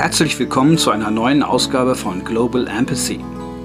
[0.00, 3.20] Herzlich willkommen zu einer neuen Ausgabe von Global Empathy.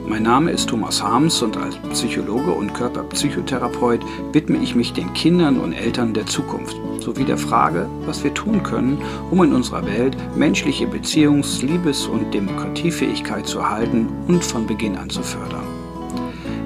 [0.06, 4.02] Mein Name ist Thomas Harms und als Psychologe und Körperpsychotherapeut
[4.34, 8.64] widme ich mich den Kindern und Eltern der Zukunft sowie der Frage, was wir tun
[8.64, 9.02] können,
[9.32, 15.10] um in unserer Welt menschliche Beziehungs-, Liebes- und Demokratiefähigkeit zu erhalten und von Beginn an
[15.10, 15.64] zu fördern.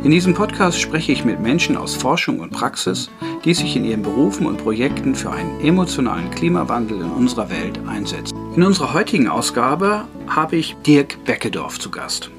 [0.03, 3.11] In diesem Podcast spreche ich mit Menschen aus Forschung und Praxis,
[3.45, 8.38] die sich in ihren Berufen und Projekten für einen emotionalen Klimawandel in unserer Welt einsetzen.
[8.55, 12.31] In unserer heutigen Ausgabe habe ich Dirk Beckedorf zu Gast.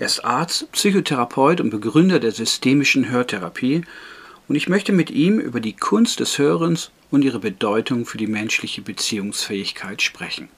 [0.00, 3.84] Er ist Arzt, Psychotherapeut und Begründer der systemischen Hörtherapie
[4.48, 8.26] und ich möchte mit ihm über die Kunst des Hörens und ihre Bedeutung für die
[8.26, 10.48] menschliche Beziehungsfähigkeit sprechen.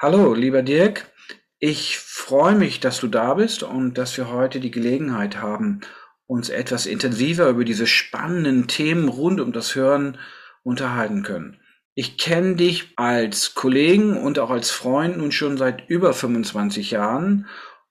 [0.00, 1.10] Hallo, lieber Dirk.
[1.58, 5.80] Ich freue mich, dass du da bist und dass wir heute die Gelegenheit haben,
[6.26, 10.18] uns etwas intensiver über diese spannenden Themen rund um das Hören
[10.62, 11.58] unterhalten können.
[11.96, 17.46] Ich kenne dich als Kollegen und auch als Freund nun schon seit über 25 Jahren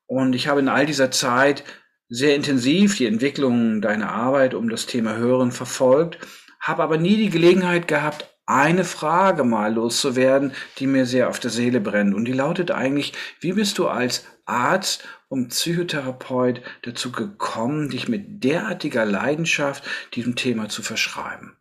[0.07, 1.63] und ich habe in all dieser Zeit
[2.09, 6.19] sehr intensiv die Entwicklung deiner Arbeit um das Thema Hören verfolgt,
[6.59, 11.49] habe aber nie die Gelegenheit gehabt, eine Frage mal loszuwerden, die mir sehr auf der
[11.49, 12.13] Seele brennt.
[12.13, 18.43] Und die lautet eigentlich, wie bist du als Arzt und Psychotherapeut dazu gekommen, dich mit
[18.43, 21.55] derartiger Leidenschaft diesem Thema zu verschreiben?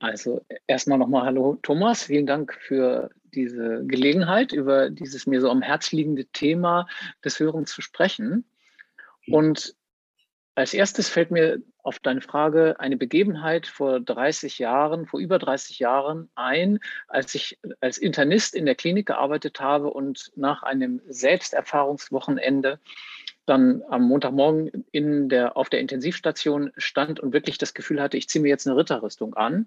[0.00, 5.60] Also erstmal nochmal Hallo Thomas, vielen Dank für diese Gelegenheit, über dieses mir so am
[5.60, 6.86] Herz liegende Thema
[7.24, 8.44] des Hörens zu sprechen.
[9.26, 9.74] Und
[10.54, 15.78] als erstes fällt mir auf deine Frage eine Begebenheit vor 30 Jahren, vor über 30
[15.80, 22.78] Jahren ein, als ich als Internist in der Klinik gearbeitet habe und nach einem Selbsterfahrungswochenende
[23.46, 28.28] dann am Montagmorgen in der, auf der Intensivstation stand und wirklich das Gefühl hatte, ich
[28.28, 29.66] ziehe mir jetzt eine Ritterrüstung an,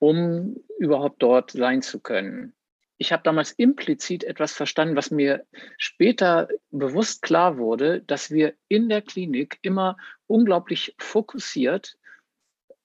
[0.00, 2.54] um überhaupt dort sein zu können
[3.00, 5.46] ich habe damals implizit etwas verstanden, was mir
[5.78, 11.96] später bewusst klar wurde, dass wir in der Klinik immer unglaublich fokussiert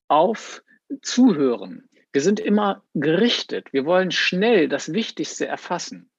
[0.08, 0.64] auf
[1.02, 1.90] Zuhören.
[2.14, 3.74] Wir sind immer gerichtet.
[3.74, 6.10] Wir wollen schnell das Wichtigste erfassen.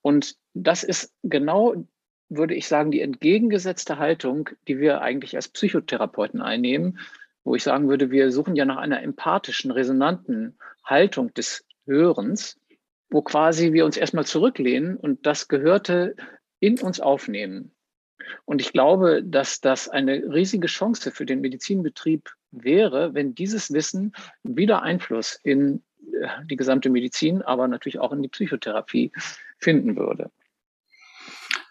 [0.00, 1.76] Und das ist genau,
[2.28, 6.98] würde ich sagen, die entgegengesetzte Haltung, die wir eigentlich als Psychotherapeuten einnehmen,
[7.44, 12.56] wo ich sagen würde, wir suchen ja nach einer empathischen, resonanten Haltung des Hörens
[13.12, 16.16] wo quasi wir uns erstmal zurücklehnen und das Gehörte
[16.60, 17.72] in uns aufnehmen.
[18.44, 24.14] Und ich glaube, dass das eine riesige Chance für den Medizinbetrieb wäre, wenn dieses Wissen
[24.42, 25.82] wieder Einfluss in
[26.12, 29.12] äh, die gesamte Medizin, aber natürlich auch in die Psychotherapie
[29.58, 30.30] finden würde.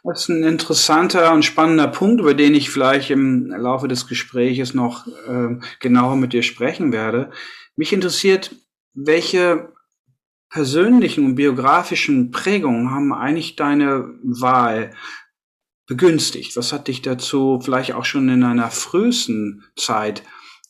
[0.04, 4.74] Das ist ein interessanter und spannender Punkt, über den ich vielleicht im Laufe des Gespräches
[4.74, 7.30] noch äh, genauer mit dir sprechen werde.
[7.76, 8.56] Mich interessiert,
[8.94, 9.72] welche
[10.50, 14.92] persönlichen und biografischen Prägungen haben eigentlich deine Wahl
[15.88, 16.56] begünstigt?
[16.58, 20.24] Was hat dich dazu vielleicht auch schon in einer frühesten Zeit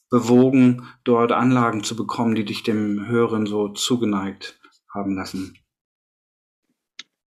[0.10, 4.60] bewogen, dort Anlagen zu bekommen, die dich dem Hören so zugeneigt
[4.94, 5.61] haben lassen?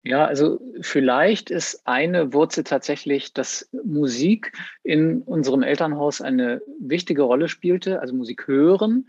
[0.03, 7.49] Ja, also vielleicht ist eine Wurzel tatsächlich, dass Musik in unserem Elternhaus eine wichtige Rolle
[7.49, 9.07] spielte, also Musik hören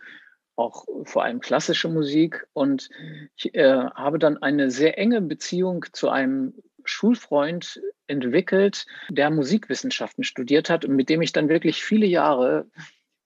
[0.60, 2.46] auch vor allem klassische Musik.
[2.52, 2.90] Und
[3.34, 10.70] ich äh, habe dann eine sehr enge Beziehung zu einem Schulfreund entwickelt, der Musikwissenschaften studiert
[10.70, 12.66] hat und mit dem ich dann wirklich viele Jahre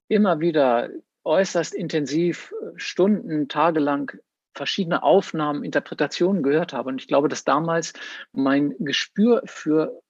[0.08, 0.90] immer wieder
[1.24, 4.12] äußerst intensiv Stunden, tagelang
[4.54, 6.88] verschiedene Aufnahmen, Interpretationen gehört habe.
[6.88, 7.92] Und ich glaube, dass damals
[8.32, 10.00] mein Gespür für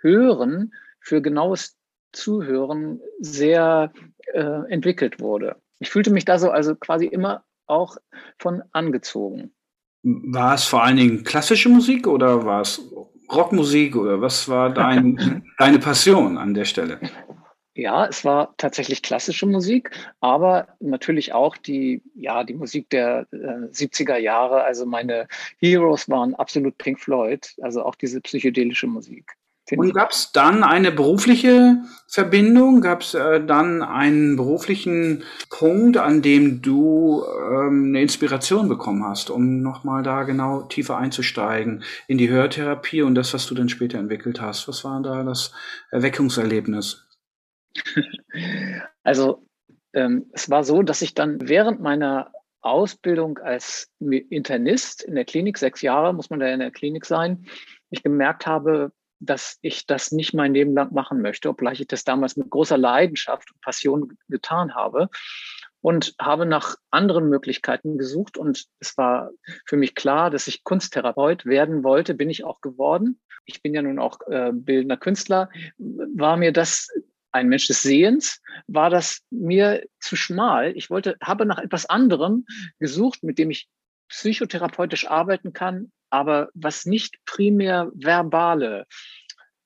[0.00, 1.76] Hören, für genaues
[2.12, 3.92] Zuhören sehr
[4.32, 5.56] äh, entwickelt wurde.
[5.78, 7.96] Ich fühlte mich da so also quasi immer auch
[8.38, 9.52] von angezogen.
[10.02, 12.80] War es vor allen Dingen klassische Musik oder war es
[13.30, 17.00] Rockmusik oder was war dein, deine Passion an der Stelle?
[17.76, 23.68] Ja, es war tatsächlich klassische Musik, aber natürlich auch die, ja, die Musik der äh,
[23.70, 24.64] 70er Jahre.
[24.64, 25.28] Also meine
[25.58, 29.36] Heroes waren absolut Pink Floyd, also auch diese psychedelische Musik.
[29.76, 32.80] Und gab es dann eine berufliche Verbindung?
[32.80, 39.28] Gab es äh, dann einen beruflichen Punkt, an dem du ähm, eine Inspiration bekommen hast,
[39.28, 43.98] um nochmal da genau tiefer einzusteigen in die Hörtherapie und das, was du dann später
[43.98, 44.68] entwickelt hast?
[44.68, 45.52] Was war da das
[45.90, 47.05] Erweckungserlebnis?
[49.02, 49.46] Also
[49.92, 55.58] ähm, es war so, dass ich dann während meiner Ausbildung als Internist in der Klinik,
[55.58, 57.46] sechs Jahre muss man da in der Klinik sein,
[57.90, 62.04] ich gemerkt habe, dass ich das nicht mein Leben lang machen möchte, obgleich ich das
[62.04, 65.08] damals mit großer Leidenschaft und Passion getan habe.
[65.86, 68.36] und habe nach anderen Möglichkeiten gesucht.
[68.36, 69.30] Und es war
[69.66, 73.20] für mich klar, dass ich Kunsttherapeut werden wollte, bin ich auch geworden.
[73.44, 75.48] Ich bin ja nun auch äh, bildender Künstler.
[75.78, 76.88] War mir das
[77.36, 80.76] ein Mensch des Sehens, war das mir zu schmal.
[80.76, 82.46] Ich wollte, habe nach etwas anderem
[82.78, 83.68] gesucht, mit dem ich
[84.08, 88.86] psychotherapeutisch arbeiten kann, aber was nicht primär verbale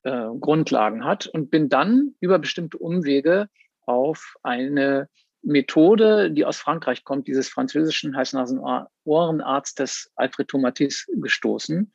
[0.03, 3.49] äh, Grundlagen hat und bin dann über bestimmte Umwege
[3.87, 5.09] auf eine
[5.43, 11.93] Methode, die aus Frankreich kommt, dieses französischen Hals-Nasen-Ohrenarztes Alfred Tomatis gestoßen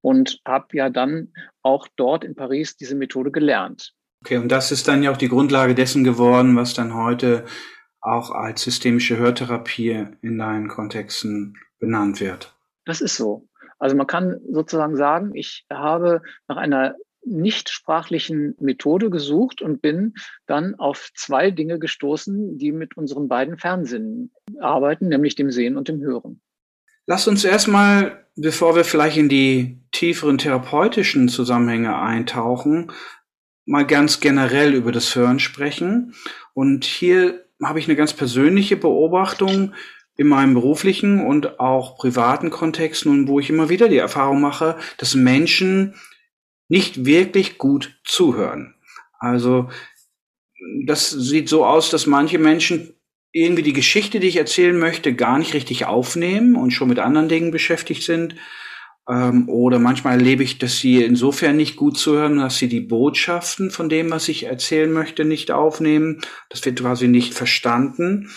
[0.00, 1.32] und habe ja dann
[1.62, 3.94] auch dort in Paris diese Methode gelernt.
[4.22, 7.44] Okay, und das ist dann ja auch die Grundlage dessen geworden, was dann heute
[8.00, 12.54] auch als systemische Hörtherapie in deinen Kontexten benannt wird.
[12.84, 13.48] Das ist so.
[13.80, 20.14] Also man kann sozusagen sagen, ich habe nach einer nicht sprachlichen Methode gesucht und bin
[20.46, 24.30] dann auf zwei Dinge gestoßen, die mit unseren beiden Fernsinnen
[24.60, 26.40] arbeiten, nämlich dem Sehen und dem Hören.
[27.06, 32.92] Lass uns erstmal, bevor wir vielleicht in die tieferen therapeutischen Zusammenhänge eintauchen,
[33.64, 36.14] mal ganz generell über das Hören sprechen.
[36.54, 39.74] Und hier habe ich eine ganz persönliche Beobachtung
[40.16, 44.76] in meinem beruflichen und auch privaten Kontext nun, wo ich immer wieder die Erfahrung mache,
[44.98, 45.94] dass Menschen
[46.68, 48.74] nicht wirklich gut zuhören.
[49.18, 49.68] Also
[50.84, 52.94] das sieht so aus, dass manche Menschen
[53.32, 57.28] irgendwie die Geschichte, die ich erzählen möchte, gar nicht richtig aufnehmen und schon mit anderen
[57.28, 58.36] Dingen beschäftigt sind.
[59.08, 63.70] Ähm, oder manchmal erlebe ich, dass sie insofern nicht gut zuhören, dass sie die Botschaften
[63.70, 66.20] von dem, was ich erzählen möchte, nicht aufnehmen.
[66.48, 68.30] Das wird quasi nicht verstanden.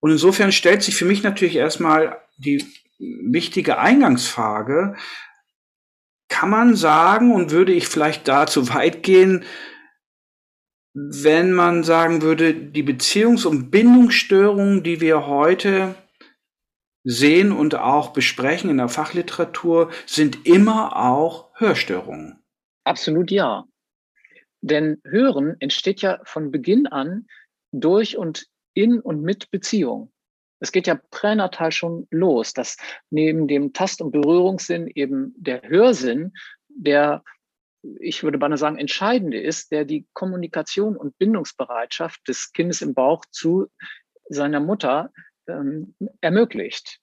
[0.00, 2.64] Und insofern stellt sich für mich natürlich erstmal die
[2.98, 4.96] wichtige Eingangsfrage,
[6.28, 9.44] kann man sagen und würde ich vielleicht da zu weit gehen,
[10.94, 15.94] wenn man sagen würde, die Beziehungs- und Bindungsstörungen, die wir heute
[17.04, 22.42] sehen und auch besprechen in der Fachliteratur, sind immer auch Hörstörungen.
[22.84, 23.64] Absolut ja.
[24.62, 27.26] Denn Hören entsteht ja von Beginn an
[27.72, 30.10] durch und in und mit Beziehung.
[30.60, 32.78] Es geht ja pränatal schon los, dass
[33.10, 36.32] neben dem Tast- und Berührungssinn eben der Hörsinn,
[36.68, 37.22] der,
[38.00, 43.24] ich würde beinahe sagen, entscheidende ist, der die Kommunikation und Bindungsbereitschaft des Kindes im Bauch
[43.30, 43.66] zu
[44.30, 45.10] seiner Mutter
[45.48, 47.00] ähm, ermöglicht.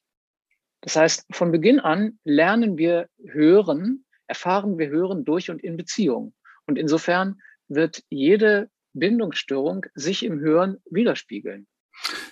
[0.82, 6.34] Das heißt, von Beginn an lernen wir hören, erfahren wir hören durch und in Beziehung.
[6.66, 11.68] Und insofern wird jede Bindungsstörung sich im Hören widerspiegeln.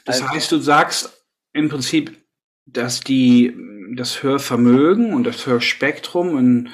[0.05, 2.17] Das also, heißt, du sagst im Prinzip,
[2.65, 3.55] dass die,
[3.95, 6.69] das Hörvermögen und das Hörspektrum in,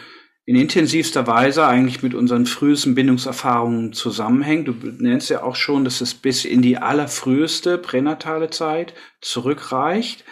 [0.45, 4.67] in intensivster Weise eigentlich mit unseren frühesten Bindungserfahrungen zusammenhängt.
[4.67, 10.23] Du nennst ja auch schon, dass es bis in die allerfrüheste pränatale Zeit zurückreicht.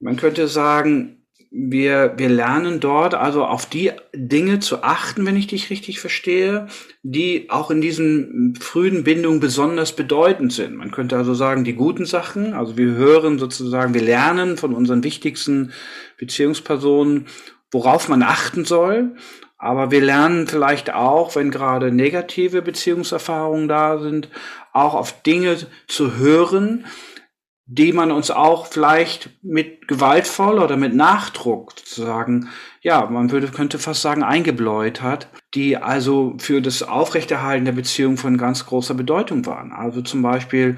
[0.00, 1.18] Man könnte sagen,
[1.50, 6.66] wir, wir lernen dort also auf die Dinge zu achten, wenn ich dich richtig verstehe,
[7.02, 10.76] die auch in diesen frühen Bindungen besonders bedeutend sind.
[10.76, 15.02] Man könnte also sagen, die guten Sachen, also wir hören sozusagen, wir lernen von unseren
[15.04, 15.72] wichtigsten
[16.18, 17.26] Beziehungspersonen,
[17.70, 19.16] worauf man achten soll.
[19.56, 24.28] Aber wir lernen vielleicht auch, wenn gerade negative Beziehungserfahrungen da sind,
[24.72, 25.56] auch auf Dinge
[25.88, 26.86] zu hören,
[27.70, 32.48] die man uns auch vielleicht mit gewaltvoll oder mit Nachdruck sozusagen,
[32.80, 38.16] ja, man würde, könnte fast sagen, eingebläut hat, die also für das Aufrechterhalten der Beziehung
[38.16, 39.72] von ganz großer Bedeutung waren.
[39.72, 40.76] Also zum Beispiel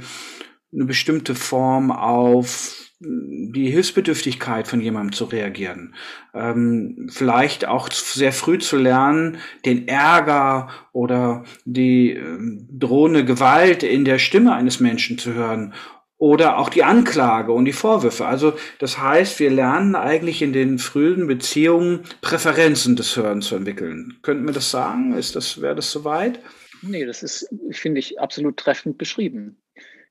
[0.73, 5.95] eine bestimmte Form auf die Hilfsbedürftigkeit von jemandem zu reagieren.
[6.35, 12.39] Ähm, vielleicht auch sehr früh zu lernen, den Ärger oder die äh,
[12.71, 15.73] drohende Gewalt in der Stimme eines Menschen zu hören
[16.19, 18.27] oder auch die Anklage und die Vorwürfe.
[18.27, 24.19] Also das heißt, wir lernen eigentlich in den frühen Beziehungen Präferenzen des Hörens zu entwickeln.
[24.21, 25.15] Könnten wir das sagen?
[25.15, 26.39] Ist das, wäre das soweit?
[26.83, 29.57] Nee, das ist, finde ich, absolut treffend beschrieben.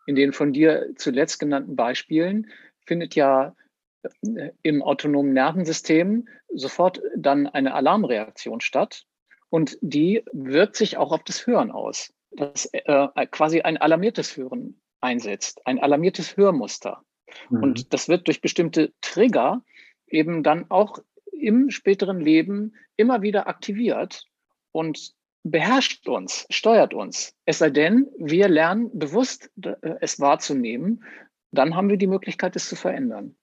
[0.07, 2.47] In den von dir zuletzt genannten Beispielen
[2.89, 3.55] findet ja
[4.03, 9.05] äh, im autonomen Nervensystem sofort dann eine Alarmreaktion statt
[9.49, 12.11] und die wirkt sich auch auf das Hören aus.
[12.31, 17.03] Das äh, quasi ein alarmiertes Hören einsetzt, ein alarmiertes Hörmuster.
[17.49, 17.63] Mhm.
[17.63, 19.63] Und das wird durch bestimmte Trigger
[20.07, 20.99] eben dann auch
[21.31, 24.25] im späteren Leben immer wieder aktiviert
[24.71, 27.35] und beherrscht uns, steuert uns.
[27.45, 31.03] Es sei denn, wir lernen bewusst äh, es wahrzunehmen,
[31.51, 33.35] dann haben wir die Möglichkeit, es zu verändern.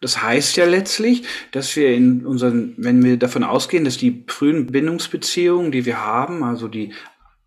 [0.00, 4.66] Das heißt ja letztlich, dass wir in unseren, wenn wir davon ausgehen, dass die frühen
[4.66, 6.92] Bindungsbeziehungen, die wir haben, also die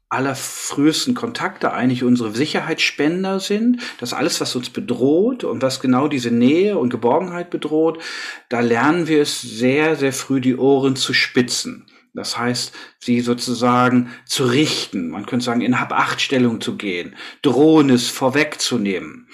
[0.10, 6.32] allerfrühesten Kontakte eigentlich unsere Sicherheitsspender sind, dass alles, was uns bedroht und was genau diese
[6.32, 8.02] Nähe und Geborgenheit bedroht,
[8.50, 11.88] da lernen wir es sehr, sehr früh die Ohren zu spitzen.
[12.14, 15.10] Das heißt, sie sozusagen zu richten.
[15.10, 19.28] Man könnte sagen, in Hab-Acht-Stellung zu gehen, Drohendes vorwegzunehmen.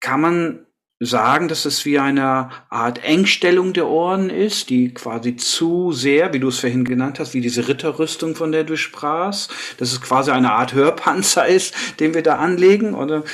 [0.00, 0.66] Kann man
[0.98, 6.40] sagen, dass es wie eine Art Engstellung der Ohren ist, die quasi zu sehr, wie
[6.40, 10.30] du es vorhin genannt hast, wie diese Ritterrüstung, von der du sprachst, dass es quasi
[10.30, 12.94] eine Art Hörpanzer ist, den wir da anlegen?
[12.94, 13.24] Oder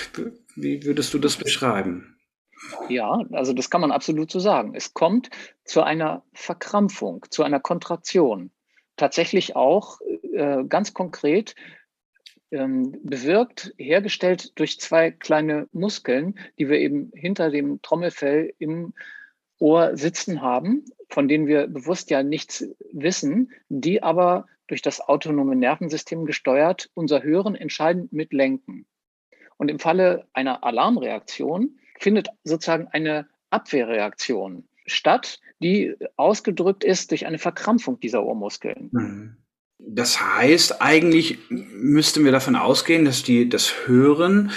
[0.56, 2.16] wie würdest du das beschreiben?
[2.88, 4.74] Ja, also das kann man absolut so sagen.
[4.74, 5.30] Es kommt
[5.64, 8.50] zu einer Verkrampfung, zu einer Kontraktion.
[8.96, 10.00] Tatsächlich auch
[10.34, 11.54] äh, ganz konkret
[12.52, 18.92] ähm, bewirkt, hergestellt durch zwei kleine Muskeln, die wir eben hinter dem Trommelfell im
[19.58, 25.56] Ohr sitzen haben, von denen wir bewusst ja nichts wissen, die aber durch das autonome
[25.56, 28.86] Nervensystem gesteuert unser Hören entscheidend mitlenken.
[29.56, 37.38] Und im Falle einer Alarmreaktion findet sozusagen eine Abwehrreaktion statt, die ausgedrückt ist durch eine
[37.38, 38.88] Verkrampfung dieser Ohrmuskeln.
[38.92, 39.36] Mhm.
[39.88, 44.50] Das heißt, eigentlich müssten wir davon ausgehen, dass die, das Hören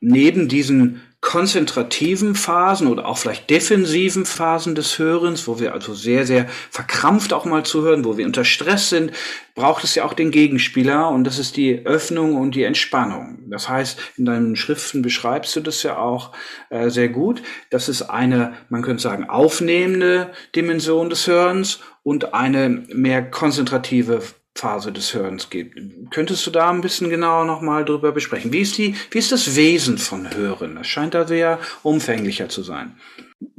[0.00, 6.24] neben diesen konzentrativen Phasen oder auch vielleicht defensiven Phasen des Hörens, wo wir also sehr,
[6.24, 9.12] sehr verkrampft auch mal zuhören, wo wir unter Stress sind,
[9.54, 13.40] braucht es ja auch den Gegenspieler und das ist die Öffnung und die Entspannung.
[13.50, 16.32] Das heißt, in deinen Schriften beschreibst du das ja auch
[16.70, 17.42] äh, sehr gut.
[17.68, 24.22] Das ist eine, man könnte sagen, aufnehmende Dimension des Hörens und eine mehr konzentrative
[24.60, 25.80] Phase des Hörens gibt.
[26.10, 28.52] Könntest du da ein bisschen genauer nochmal drüber besprechen?
[28.52, 30.74] Wie ist die, wie ist das Wesen von Hören?
[30.76, 32.94] Das scheint da sehr umfänglicher zu sein.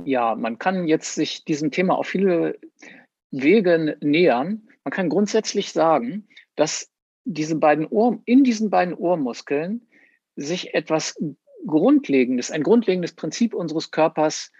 [0.05, 2.59] Ja, man kann jetzt sich diesem Thema auf viele
[3.31, 4.67] Wege nähern.
[4.83, 6.89] Man kann grundsätzlich sagen, dass
[7.25, 9.87] diese beiden Ohr, in diesen beiden Ohrmuskeln
[10.35, 11.15] sich etwas
[11.65, 14.51] Grundlegendes, ein grundlegendes Prinzip unseres Körpers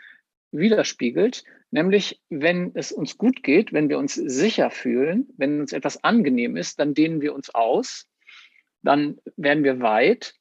[0.51, 6.03] widerspiegelt, nämlich wenn es uns gut geht, wenn wir uns sicher fühlen, wenn uns etwas
[6.03, 8.07] angenehm ist, dann dehnen wir uns aus,
[8.83, 10.35] dann werden wir weit.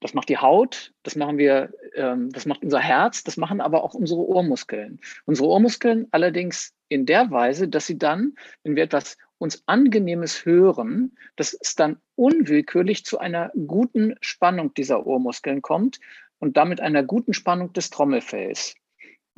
[0.00, 3.82] Das macht die Haut, das machen wir, ähm, das macht unser Herz, das machen aber
[3.82, 5.00] auch unsere Ohrmuskeln.
[5.24, 11.16] Unsere Ohrmuskeln allerdings in der Weise, dass sie dann, wenn wir etwas uns Angenehmes hören,
[11.34, 15.98] dass es dann unwillkürlich zu einer guten Spannung dieser Ohrmuskeln kommt
[16.38, 18.76] und damit einer guten Spannung des Trommelfells.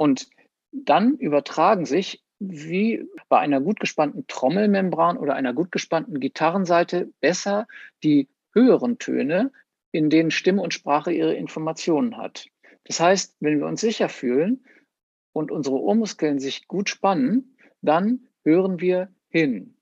[0.00, 0.30] Und
[0.72, 7.68] dann übertragen sich wie bei einer gut gespannten Trommelmembran oder einer gut gespannten Gitarrenseite besser
[8.02, 9.52] die höheren Töne,
[9.92, 12.46] in denen Stimme und Sprache ihre Informationen hat.
[12.84, 14.64] Das heißt, wenn wir uns sicher fühlen
[15.34, 19.74] und unsere Ohrmuskeln sich gut spannen, dann hören wir hin.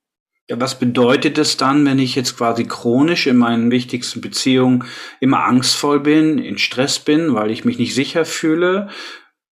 [0.49, 4.83] Ja, was bedeutet es dann, wenn ich jetzt quasi chronisch in meinen wichtigsten Beziehungen
[5.21, 8.89] immer angstvoll bin, in Stress bin, weil ich mich nicht sicher fühle?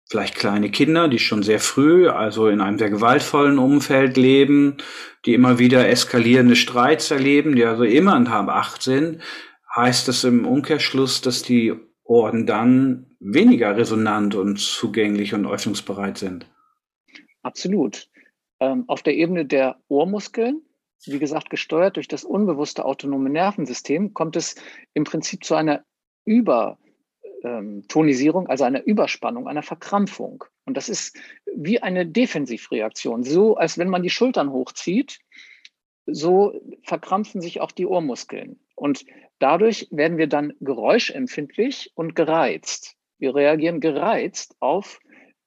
[0.09, 4.77] Vielleicht kleine Kinder, die schon sehr früh, also in einem sehr gewaltvollen Umfeld leben,
[5.25, 9.21] die immer wieder eskalierende Streits erleben, die also immer in Hab acht sind,
[9.75, 16.47] heißt das im Umkehrschluss, dass die Ohren dann weniger resonant und zugänglich und öffnungsbereit sind.
[17.43, 18.09] Absolut.
[18.59, 20.63] Ähm, auf der Ebene der Ohrmuskeln,
[21.05, 24.55] wie gesagt, gesteuert durch das unbewusste autonome Nervensystem, kommt es
[24.95, 25.83] im Prinzip zu einer
[26.25, 26.79] Über-
[27.43, 30.43] ähm, Tonisierung, also einer Überspannung, einer Verkrampfung.
[30.65, 31.17] Und das ist
[31.55, 33.23] wie eine Defensivreaktion.
[33.23, 35.19] So, als wenn man die Schultern hochzieht,
[36.05, 38.59] so verkrampfen sich auch die Ohrmuskeln.
[38.75, 39.05] Und
[39.39, 42.95] dadurch werden wir dann geräuschempfindlich und gereizt.
[43.19, 44.99] Wir reagieren gereizt auf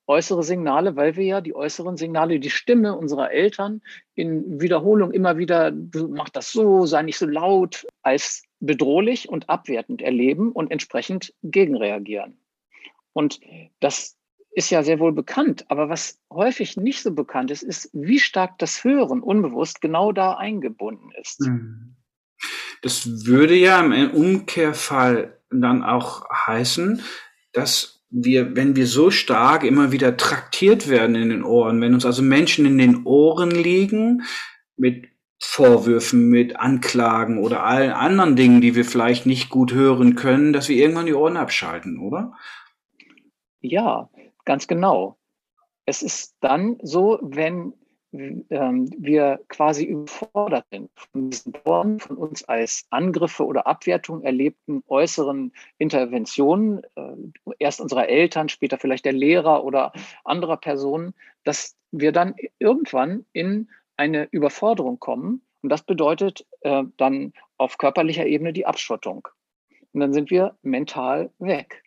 [0.06, 3.80] äußere Signale, weil wir ja die äußeren Signale, die Stimme unserer Eltern
[4.14, 9.50] in Wiederholung immer wieder, du mach das so, sei nicht so laut, als bedrohlich und
[9.50, 12.38] abwertend erleben und entsprechend gegenreagieren.
[13.12, 13.40] Und
[13.81, 14.16] das
[14.52, 18.59] ist ja sehr wohl bekannt, aber was häufig nicht so bekannt ist, ist, wie stark
[18.59, 21.45] das Hören unbewusst genau da eingebunden ist.
[21.45, 21.97] Hm.
[22.83, 27.02] Das würde ja im Umkehrfall dann auch heißen,
[27.52, 32.04] dass wir, wenn wir so stark immer wieder traktiert werden in den Ohren, wenn uns
[32.04, 34.23] also Menschen in den Ohren liegen
[34.76, 35.12] mit
[35.44, 40.68] Vorwürfen, mit Anklagen oder allen anderen Dingen, die wir vielleicht nicht gut hören können, dass
[40.68, 42.34] wir irgendwann die Ohren abschalten, oder?
[43.61, 44.08] Ja,
[44.44, 45.18] ganz genau.
[45.84, 47.75] Es ist dann so, wenn
[48.12, 54.82] ähm, wir quasi überfordert sind von diesen Formen von uns als Angriffe oder Abwertung erlebten
[54.87, 59.92] äußeren Interventionen, äh, erst unserer Eltern, später vielleicht der Lehrer oder
[60.25, 67.32] anderer Personen, dass wir dann irgendwann in eine Überforderung kommen Und das bedeutet äh, dann
[67.56, 69.28] auf körperlicher Ebene die Abschottung.
[69.92, 71.84] Und dann sind wir mental weg.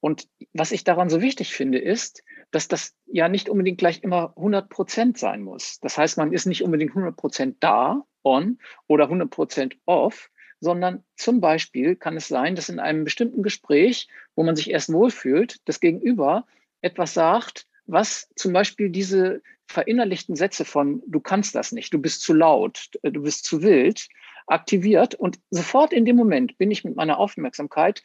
[0.00, 4.32] Und was ich daran so wichtig finde, ist, dass das ja nicht unbedingt gleich immer
[4.36, 5.78] 100 Prozent sein muss.
[5.80, 11.04] Das heißt, man ist nicht unbedingt 100 Prozent da, on oder 100 Prozent off, sondern
[11.16, 15.56] zum Beispiel kann es sein, dass in einem bestimmten Gespräch, wo man sich erst wohlfühlt,
[15.66, 16.46] das Gegenüber
[16.82, 22.22] etwas sagt, was zum Beispiel diese verinnerlichten Sätze von du kannst das nicht, du bist
[22.22, 24.08] zu laut, du bist zu wild,
[24.46, 28.02] aktiviert und sofort in dem Moment bin ich mit meiner Aufmerksamkeit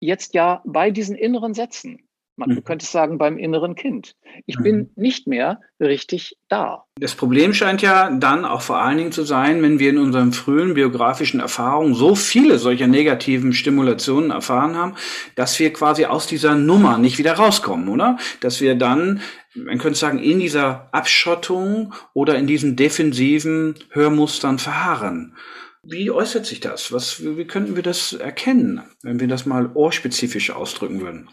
[0.00, 2.05] jetzt ja bei diesen inneren Sätzen.
[2.36, 2.64] Man mhm.
[2.64, 4.14] könnte sagen, beim inneren Kind.
[4.44, 4.62] Ich mhm.
[4.62, 6.84] bin nicht mehr richtig da.
[7.00, 10.32] Das Problem scheint ja dann auch vor allen Dingen zu sein, wenn wir in unseren
[10.32, 14.94] frühen biografischen Erfahrungen so viele solcher negativen Stimulationen erfahren haben,
[15.34, 18.18] dass wir quasi aus dieser Nummer nicht wieder rauskommen, oder?
[18.40, 19.20] Dass wir dann,
[19.54, 25.34] man könnte sagen, in dieser Abschottung oder in diesen defensiven Hörmustern verharren.
[25.82, 26.92] Wie äußert sich das?
[26.92, 31.28] Was, wie könnten wir das erkennen, wenn wir das mal ohrspezifisch ausdrücken würden?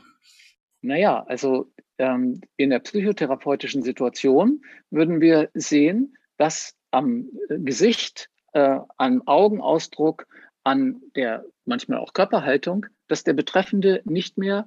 [0.83, 8.79] Naja, also ähm, in der psychotherapeutischen Situation würden wir sehen, dass am äh, Gesicht, äh,
[8.97, 10.27] am Augenausdruck,
[10.63, 14.65] an der manchmal auch Körperhaltung, dass der Betreffende nicht mehr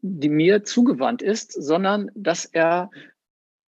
[0.00, 2.90] die mir zugewandt ist, sondern dass er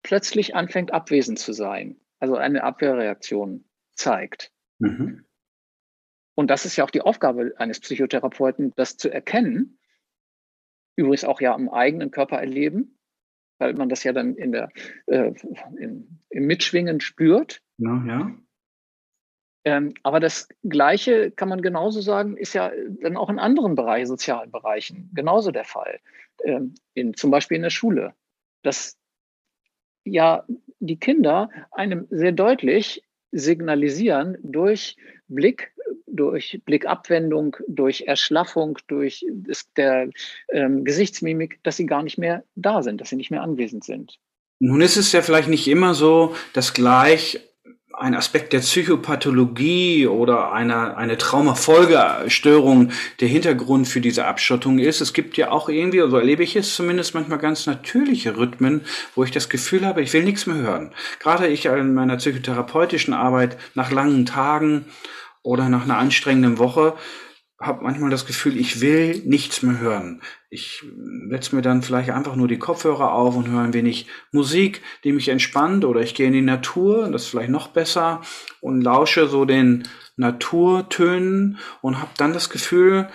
[0.04, 4.52] plötzlich anfängt abwesend zu sein, also eine Abwehrreaktion zeigt.
[4.80, 5.26] Mhm.
[6.34, 9.78] Und das ist ja auch die Aufgabe eines Psychotherapeuten, das zu erkennen.
[11.02, 12.98] Übrigens auch ja am eigenen Körper erleben,
[13.58, 14.70] weil man das ja dann in der,
[15.08, 15.34] äh,
[15.78, 17.62] in, im Mitschwingen spürt.
[17.78, 18.32] Ja, ja.
[19.64, 24.08] Ähm, aber das Gleiche kann man genauso sagen, ist ja dann auch in anderen Bereichen,
[24.08, 26.00] sozialen Bereichen genauso der Fall.
[26.44, 28.14] Ähm, in, zum Beispiel in der Schule,
[28.62, 28.98] dass
[30.04, 30.46] ja
[30.80, 35.74] die Kinder einem sehr deutlich signalisieren durch Blick,
[36.12, 39.26] durch Blickabwendung, durch Erschlaffung, durch
[39.78, 40.10] der
[40.52, 44.20] ähm, Gesichtsmimik, dass sie gar nicht mehr da sind, dass sie nicht mehr anwesend sind.
[44.60, 47.40] Nun ist es ja vielleicht nicht immer so, dass gleich
[47.94, 55.02] ein Aspekt der Psychopathologie oder einer, eine Traumafolgestörung der Hintergrund für diese Abschottung ist.
[55.02, 58.82] Es gibt ja auch irgendwie, so erlebe ich es zumindest manchmal ganz natürliche Rhythmen,
[59.16, 60.92] wo ich das Gefühl habe, ich will nichts mehr hören.
[61.20, 64.86] Gerade ich in meiner psychotherapeutischen Arbeit nach langen Tagen
[65.44, 66.96] oder nach einer anstrengenden Woche
[67.62, 70.22] habe manchmal das Gefühl, ich will nichts mehr hören.
[70.50, 70.84] Ich
[71.30, 75.12] setze mir dann vielleicht einfach nur die Kopfhörer auf und höre ein wenig Musik, die
[75.12, 78.22] mich entspannt, oder ich gehe in die Natur, das ist vielleicht noch besser,
[78.62, 83.10] und lausche so den Naturtönen und habe dann das Gefühl,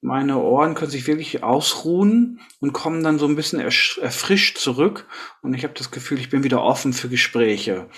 [0.00, 5.06] meine Ohren können sich wirklich ausruhen und kommen dann so ein bisschen erfrischt zurück
[5.42, 7.88] und ich habe das Gefühl, ich bin wieder offen für Gespräche.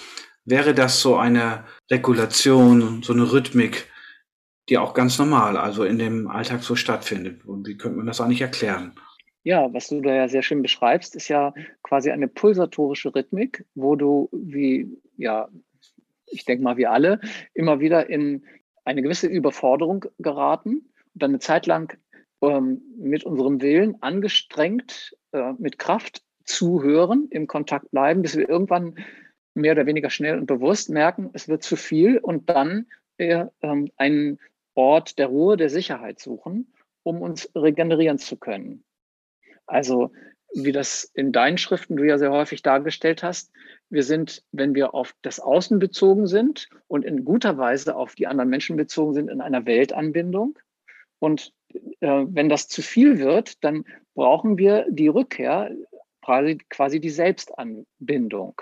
[0.44, 3.87] Wäre das so eine Regulation, so eine Rhythmik,
[4.68, 7.44] die auch ganz normal, also in dem Alltag so stattfindet.
[7.44, 8.92] Und wie könnte man das eigentlich erklären?
[9.42, 13.96] Ja, was du da ja sehr schön beschreibst, ist ja quasi eine pulsatorische Rhythmik, wo
[13.96, 15.48] du wie, ja,
[16.26, 17.20] ich denke mal, wir alle
[17.55, 18.44] immer wieder in
[18.85, 21.98] eine gewisse Überforderung geraten und dann eine Zeit lang
[22.42, 28.96] ähm, mit unserem Willen angestrengt, äh, mit Kraft zuhören, im Kontakt bleiben, bis wir irgendwann
[29.61, 32.87] mehr oder weniger schnell und bewusst merken, es wird zu viel und dann
[33.18, 34.38] äh, ähm, einen
[34.75, 38.85] Ort der Ruhe, der Sicherheit suchen, um uns regenerieren zu können.
[39.66, 40.11] Also
[40.53, 43.53] wie das in deinen Schriften du ja sehr häufig dargestellt hast,
[43.88, 48.27] wir sind, wenn wir auf das Außen bezogen sind und in guter Weise auf die
[48.27, 50.59] anderen Menschen bezogen sind, in einer Weltanbindung.
[51.18, 51.53] Und
[52.01, 55.70] äh, wenn das zu viel wird, dann brauchen wir die Rückkehr,
[56.23, 58.61] quasi, quasi die Selbstanbindung.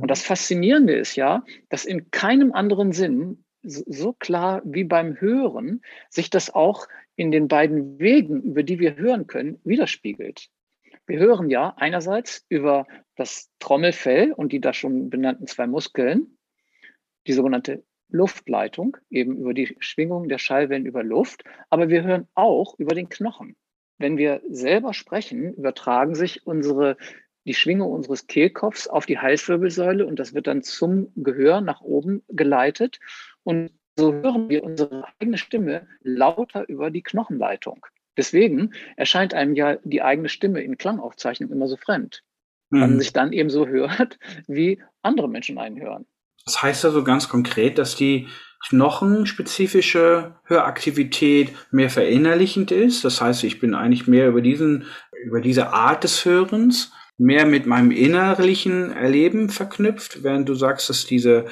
[0.00, 5.82] Und das Faszinierende ist ja, dass in keinem anderen Sinn so klar wie beim Hören
[6.10, 10.48] sich das auch in den beiden Wegen, über die wir hören können, widerspiegelt.
[11.06, 16.38] Wir hören ja einerseits über das Trommelfell und die da schon benannten zwei Muskeln,
[17.26, 22.78] die sogenannte Luftleitung, eben über die Schwingung der Schallwellen über Luft, aber wir hören auch
[22.78, 23.56] über den Knochen.
[23.98, 26.96] Wenn wir selber sprechen, übertragen sich unsere
[27.46, 32.22] die Schwingung unseres Kehlkopfs auf die Halswirbelsäule und das wird dann zum Gehör nach oben
[32.28, 33.00] geleitet.
[33.42, 37.86] Und so hören wir unsere eigene Stimme lauter über die Knochenleitung.
[38.16, 42.22] Deswegen erscheint einem ja die eigene Stimme in Klangaufzeichnung immer so fremd.
[42.70, 42.80] Mhm.
[42.80, 46.06] Weil man sich dann eben so hört, wie andere Menschen einen hören.
[46.44, 48.28] Das heißt also ganz konkret, dass die
[48.68, 53.04] knochenspezifische Höraktivität mehr verinnerlichend ist.
[53.04, 54.86] Das heißt, ich bin eigentlich mehr über diesen,
[55.24, 61.06] über diese Art des Hörens mehr mit meinem innerlichen Erleben verknüpft, während du sagst, dass
[61.06, 61.46] diese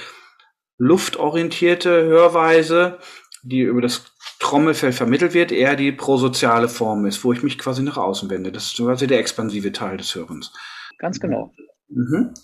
[0.78, 2.98] luftorientierte Hörweise,
[3.42, 4.04] die über das
[4.40, 8.50] Trommelfell vermittelt wird, eher die prosoziale Form ist, wo ich mich quasi nach außen wende.
[8.50, 10.52] Das ist quasi der expansive Teil des Hörens.
[10.98, 11.52] Ganz genau.
[11.88, 12.34] Mhm.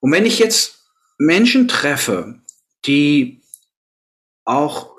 [0.00, 0.86] Und wenn ich jetzt
[1.18, 2.40] Menschen treffe,
[2.86, 3.42] die
[4.44, 4.91] auch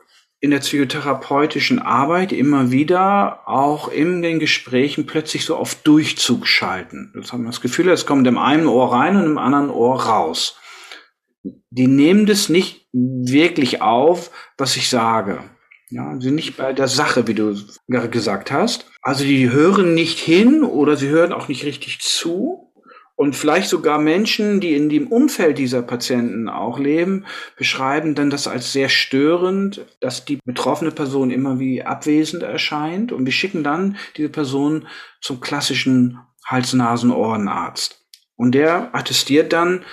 [0.43, 7.13] in der psychotherapeutischen Arbeit immer wieder auch in den Gesprächen plötzlich so auf Durchzug schalten.
[7.15, 10.03] Das haben wir das Gefühl, es kommt im einen Ohr rein und im anderen Ohr
[10.03, 10.59] raus.
[11.43, 15.39] Die nehmen das nicht wirklich auf, was ich sage.
[15.89, 17.55] Ja, sie nicht bei der Sache, wie du
[17.87, 18.91] gesagt hast.
[19.01, 22.72] Also die hören nicht hin oder sie hören auch nicht richtig zu.
[23.15, 28.47] Und vielleicht sogar Menschen, die in dem Umfeld dieser Patienten auch leben, beschreiben dann das
[28.47, 33.11] als sehr störend, dass die betroffene Person immer wie abwesend erscheint.
[33.11, 34.87] Und wir schicken dann diese Person
[35.21, 38.03] zum klassischen Hals-Nasen-Ohrenarzt.
[38.35, 39.85] Und der attestiert dann,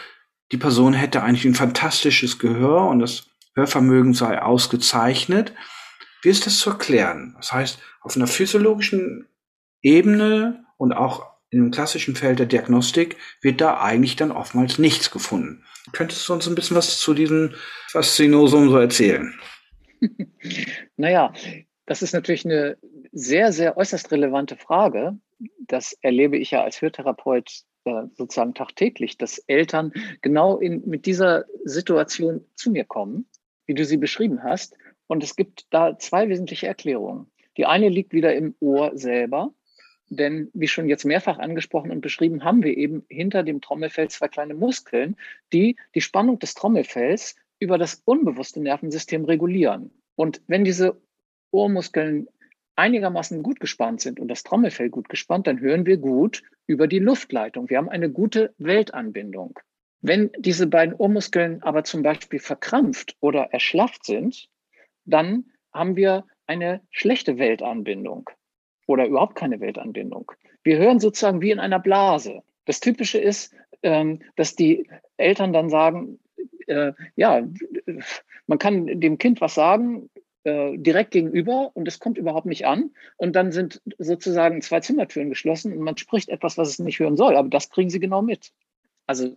[0.50, 5.52] die Person hätte eigentlich ein fantastisches Gehör und das Hörvermögen sei ausgezeichnet.
[6.22, 7.34] Wie ist das zu erklären?
[7.36, 9.28] Das heißt, auf einer physiologischen
[9.82, 15.10] Ebene und auch in dem klassischen Feld der Diagnostik wird da eigentlich dann oftmals nichts
[15.10, 15.64] gefunden.
[15.92, 17.54] Könntest du uns ein bisschen was zu diesem
[17.88, 19.34] Faszinosum so erzählen?
[20.96, 21.32] naja,
[21.86, 22.78] das ist natürlich eine
[23.12, 25.18] sehr, sehr äußerst relevante Frage.
[25.66, 31.46] Das erlebe ich ja als Hörtherapeut äh, sozusagen tagtäglich, dass Eltern genau in, mit dieser
[31.64, 33.26] Situation zu mir kommen,
[33.66, 34.76] wie du sie beschrieben hast.
[35.06, 37.30] Und es gibt da zwei wesentliche Erklärungen.
[37.56, 39.52] Die eine liegt wieder im Ohr selber.
[40.10, 44.26] Denn wie schon jetzt mehrfach angesprochen und beschrieben, haben wir eben hinter dem Trommelfell zwei
[44.26, 45.16] kleine Muskeln,
[45.52, 49.92] die die Spannung des Trommelfells über das unbewusste Nervensystem regulieren.
[50.16, 51.00] Und wenn diese
[51.52, 52.26] Ohrmuskeln
[52.74, 56.98] einigermaßen gut gespannt sind und das Trommelfell gut gespannt, dann hören wir gut über die
[56.98, 57.70] Luftleitung.
[57.70, 59.60] Wir haben eine gute Weltanbindung.
[60.00, 64.48] Wenn diese beiden Ohrmuskeln aber zum Beispiel verkrampft oder erschlafft sind,
[65.04, 68.28] dann haben wir eine schlechte Weltanbindung
[68.90, 70.32] oder überhaupt keine Weltanbindung.
[70.62, 72.42] Wir hören sozusagen wie in einer Blase.
[72.64, 76.18] Das Typische ist, ähm, dass die Eltern dann sagen,
[76.66, 77.42] äh, ja,
[78.46, 80.10] man kann dem Kind was sagen,
[80.44, 82.90] äh, direkt gegenüber und es kommt überhaupt nicht an.
[83.16, 87.16] Und dann sind sozusagen zwei Zimmertüren geschlossen und man spricht etwas, was es nicht hören
[87.16, 87.36] soll.
[87.36, 88.50] Aber das kriegen sie genau mit.
[89.06, 89.36] Also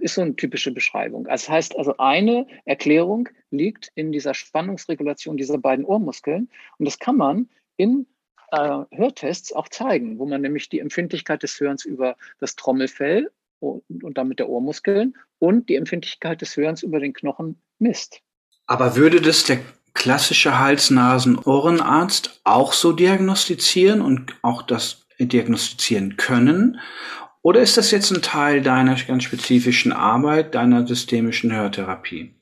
[0.00, 1.24] ist so eine typische Beschreibung.
[1.24, 6.50] Das heißt also, eine Erklärung liegt in dieser Spannungsregulation dieser beiden Ohrmuskeln.
[6.78, 8.06] Und das kann man in
[8.50, 14.04] äh, Hörtests auch zeigen, wo man nämlich die Empfindlichkeit des Hörens über das Trommelfell und,
[14.04, 18.20] und damit der Ohrmuskeln und die Empfindlichkeit des Hörens über den Knochen misst.
[18.66, 19.58] Aber würde das der
[19.94, 26.80] klassische Hals-Nasen-Ohrenarzt auch so diagnostizieren und auch das diagnostizieren können?
[27.42, 32.34] Oder ist das jetzt ein Teil deiner ganz spezifischen Arbeit, deiner systemischen Hörtherapie?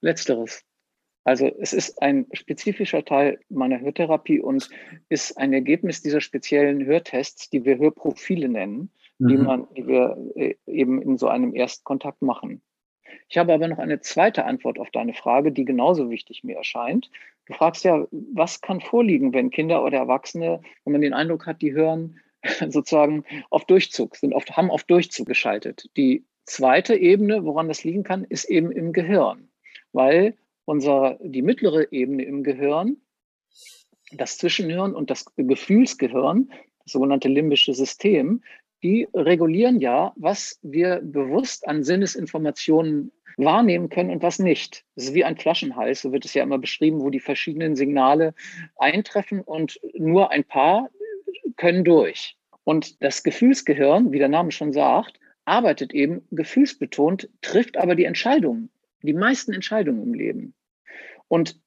[0.00, 0.62] Letzteres.
[1.24, 4.68] Also es ist ein spezifischer Teil meiner Hörtherapie und
[5.08, 9.28] ist ein Ergebnis dieser speziellen Hörtests, die wir Hörprofile nennen, mhm.
[9.28, 12.62] die, man, die wir äh, eben in so einem Erstkontakt machen.
[13.28, 17.10] Ich habe aber noch eine zweite Antwort auf deine Frage, die genauso wichtig mir erscheint.
[17.46, 21.60] Du fragst ja, was kann vorliegen, wenn Kinder oder Erwachsene, wenn man den Eindruck hat,
[21.62, 22.20] die hören
[22.68, 25.90] sozusagen auf Durchzug, sind oft, haben auf Durchzug geschaltet.
[25.96, 29.48] Die zweite Ebene, woran das liegen kann, ist eben im Gehirn,
[29.92, 30.36] weil
[30.70, 32.98] unser, die mittlere Ebene im Gehirn,
[34.12, 36.52] das Zwischenhirn und das Gefühlsgehirn,
[36.84, 38.44] das sogenannte limbische System,
[38.80, 44.84] die regulieren ja, was wir bewusst an Sinnesinformationen wahrnehmen können und was nicht.
[44.94, 48.32] Das ist wie ein Flaschenhals, so wird es ja immer beschrieben, wo die verschiedenen Signale
[48.76, 50.88] eintreffen und nur ein paar
[51.56, 52.36] können durch.
[52.62, 58.70] Und das Gefühlsgehirn, wie der Name schon sagt, arbeitet eben gefühlsbetont, trifft aber die Entscheidungen,
[59.02, 60.54] die meisten Entscheidungen im Leben.
[61.30, 61.60] Und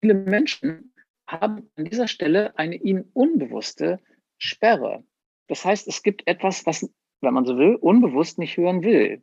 [0.00, 0.94] viele Menschen
[1.26, 4.00] haben an dieser Stelle eine ihnen unbewusste
[4.38, 5.04] Sperre.
[5.48, 6.88] Das heißt, es gibt etwas, was,
[7.20, 9.22] wenn man so will, unbewusst nicht hören will.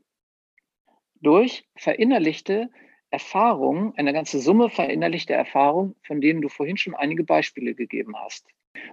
[1.21, 2.69] Durch verinnerlichte
[3.09, 8.47] Erfahrungen, eine ganze Summe verinnerlichter Erfahrungen, von denen du vorhin schon einige Beispiele gegeben hast.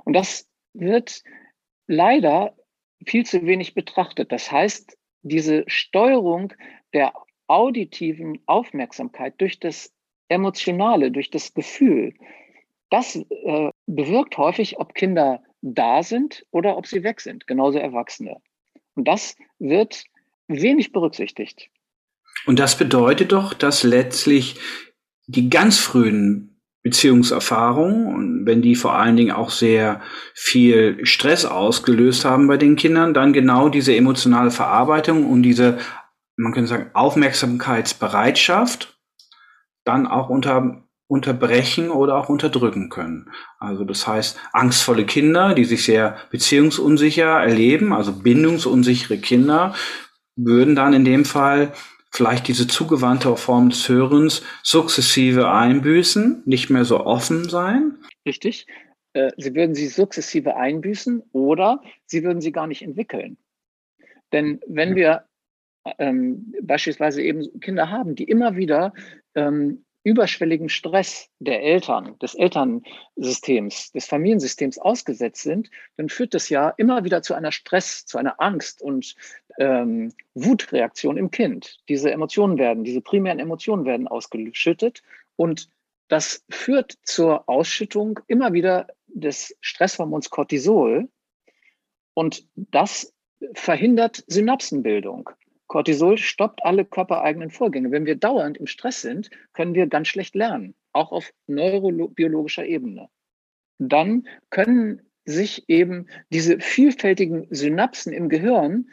[0.04, 1.24] Und das wird
[1.88, 2.56] leider
[3.04, 4.30] viel zu wenig betrachtet.
[4.30, 6.52] Das heißt, diese Steuerung
[6.94, 7.12] der
[7.48, 9.92] auditiven Aufmerksamkeit durch das
[10.28, 12.14] Emotionale, durch das Gefühl,
[12.90, 18.37] das äh, bewirkt häufig, ob Kinder da sind oder ob sie weg sind, genauso Erwachsene.
[18.94, 20.04] Und das wird
[20.48, 21.70] wenig berücksichtigt.
[22.46, 24.56] Und das bedeutet doch, dass letztlich
[25.26, 30.00] die ganz frühen Beziehungserfahrungen, und wenn die vor allen Dingen auch sehr
[30.35, 35.78] viel Stress ausgelöst haben bei den Kindern, dann genau diese emotionale Verarbeitung und diese,
[36.37, 38.91] man könnte sagen, Aufmerksamkeitsbereitschaft
[39.84, 43.30] dann auch unter, unterbrechen oder auch unterdrücken können.
[43.58, 49.74] Also das heißt, angstvolle Kinder, die sich sehr beziehungsunsicher erleben, also bindungsunsichere Kinder,
[50.36, 51.72] würden dann in dem Fall
[52.10, 57.98] vielleicht diese zugewandte Form des Hörens sukzessive einbüßen, nicht mehr so offen sein.
[58.26, 58.66] Richtig.
[59.14, 63.38] Äh, sie würden sie sukzessive einbüßen oder sie würden sie gar nicht entwickeln.
[64.32, 65.24] Denn wenn wir
[65.98, 68.92] ähm, beispielsweise eben Kinder haben, die immer wieder
[69.34, 76.70] ähm, überschwelligen Stress der Eltern, des Elternsystems, des Familiensystems ausgesetzt sind, dann führt das ja
[76.70, 79.14] immer wieder zu einer Stress, zu einer Angst und
[79.58, 81.78] ähm, Wutreaktion im Kind.
[81.88, 85.02] Diese Emotionen werden, diese primären Emotionen werden ausgeschüttet
[85.36, 85.68] und
[86.08, 91.08] das führt zur Ausschüttung immer wieder des Stresshormons Cortisol
[92.14, 93.14] und das
[93.54, 95.30] verhindert Synapsenbildung.
[95.72, 97.90] Cortisol stoppt alle körpereigenen Vorgänge.
[97.92, 103.08] Wenn wir dauernd im Stress sind, können wir ganz schlecht lernen, auch auf neurobiologischer Ebene.
[103.78, 108.90] Dann können sich eben diese vielfältigen Synapsen im Gehirn,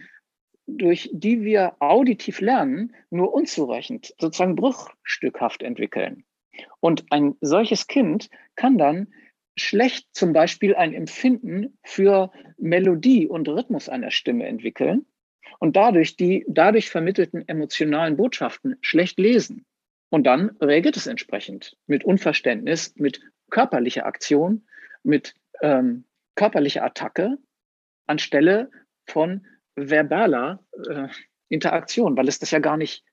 [0.68, 6.24] durch die wir auditiv lernen, nur unzureichend, sozusagen bruchstückhaft entwickeln.
[6.80, 9.14] Und ein solches Kind kann dann
[9.58, 15.06] schlecht zum Beispiel ein Empfinden für Melodie und Rhythmus einer Stimme entwickeln
[15.60, 19.66] und dadurch die dadurch vermittelten emotionalen Botschaften schlecht lesen.
[20.10, 24.68] Und dann reagiert es entsprechend mit Unverständnis, mit körperlicher Aktion,
[25.04, 27.38] mit ähm, körperlicher Attacke
[28.08, 28.72] anstelle
[29.06, 31.08] von verbaler äh,
[31.48, 33.04] Interaktion, weil es das ja gar nicht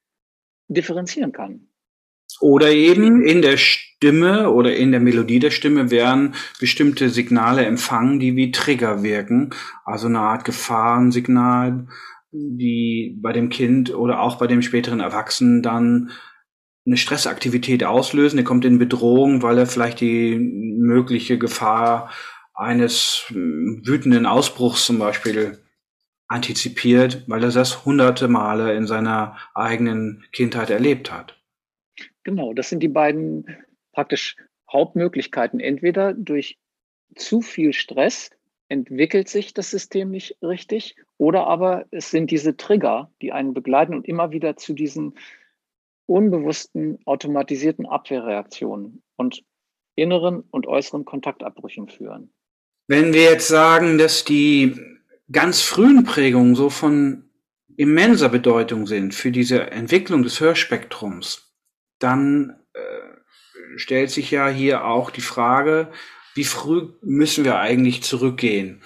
[0.68, 1.68] differenzieren kann.
[2.40, 8.20] Oder eben in der Stimme oder in der Melodie der Stimme werden bestimmte Signale empfangen,
[8.20, 9.50] die wie Trigger wirken,
[9.84, 11.86] also eine Art Gefahrensignal,
[12.32, 16.10] die bei dem Kind oder auch bei dem späteren Erwachsenen dann
[16.86, 18.38] eine Stressaktivität auslösen.
[18.38, 22.10] Er kommt in Bedrohung, weil er vielleicht die mögliche Gefahr
[22.54, 25.58] eines hm, wütenden Ausbruchs zum Beispiel
[26.28, 31.40] antizipiert, weil er das hunderte Male in seiner eigenen Kindheit erlebt hat.
[32.24, 33.46] Genau, das sind die beiden
[33.92, 34.36] praktisch
[34.72, 35.60] Hauptmöglichkeiten.
[35.60, 36.58] Entweder durch
[37.14, 38.30] zu viel Stress
[38.68, 43.94] entwickelt sich das System nicht richtig oder aber es sind diese Trigger, die einen begleiten
[43.94, 45.14] und immer wieder zu diesen
[46.06, 49.44] unbewussten, automatisierten Abwehrreaktionen und
[49.94, 52.32] inneren und äußeren Kontaktabbrüchen führen.
[52.88, 54.76] Wenn wir jetzt sagen, dass die
[55.30, 57.24] ganz frühen Prägungen so von
[57.76, 61.52] immenser Bedeutung sind für diese Entwicklung des Hörspektrums,
[61.98, 62.80] dann äh,
[63.76, 65.90] stellt sich ja hier auch die Frage,
[66.36, 68.82] wie früh müssen wir eigentlich zurückgehen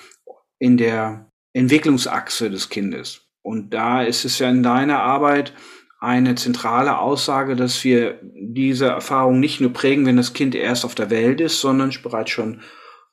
[0.58, 3.22] in der Entwicklungsachse des Kindes?
[3.42, 5.52] Und da ist es ja in deiner Arbeit
[5.98, 10.94] eine zentrale Aussage, dass wir diese Erfahrung nicht nur prägen, wenn das Kind erst auf
[10.94, 12.62] der Welt ist, sondern bereits schon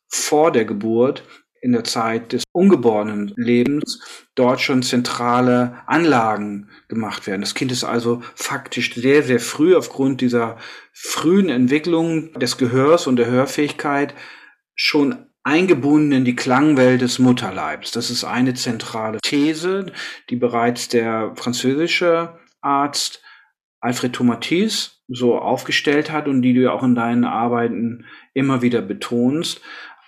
[0.08, 1.24] vor der Geburt
[1.62, 4.00] in der Zeit des ungeborenen Lebens
[4.36, 7.42] dort schon zentrale Anlagen gemacht werden.
[7.42, 10.58] Das Kind ist also faktisch sehr, sehr früh aufgrund dieser
[10.94, 14.14] frühen Entwicklung des Gehörs und der Hörfähigkeit
[14.76, 17.92] schon eingebunden in die Klangwelt des Mutterleibs.
[17.92, 19.94] Das ist eine zentrale These,
[20.30, 23.22] die bereits der französische Arzt
[23.80, 28.82] Alfred Tomatis so aufgestellt hat und die du ja auch in deinen Arbeiten immer wieder
[28.82, 29.62] betonst.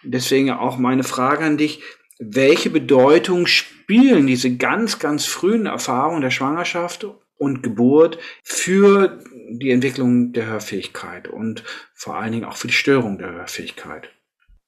[0.03, 1.81] Deswegen auch meine Frage an dich,
[2.19, 7.07] welche Bedeutung spielen diese ganz, ganz frühen Erfahrungen der Schwangerschaft
[7.37, 13.17] und Geburt für die Entwicklung der Hörfähigkeit und vor allen Dingen auch für die Störung
[13.17, 14.09] der Hörfähigkeit?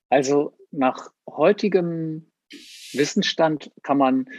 [0.10, 2.32] Also nach heutigem
[2.94, 4.30] Wissensstand kann man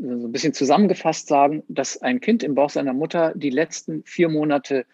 [0.00, 4.28] so ein bisschen zusammengefasst sagen, dass ein Kind im Bauch seiner Mutter die letzten vier
[4.28, 4.86] Monate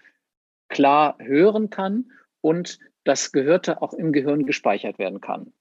[0.68, 5.52] klar hören kann und das Gehörte auch im Gehirn gespeichert werden kann.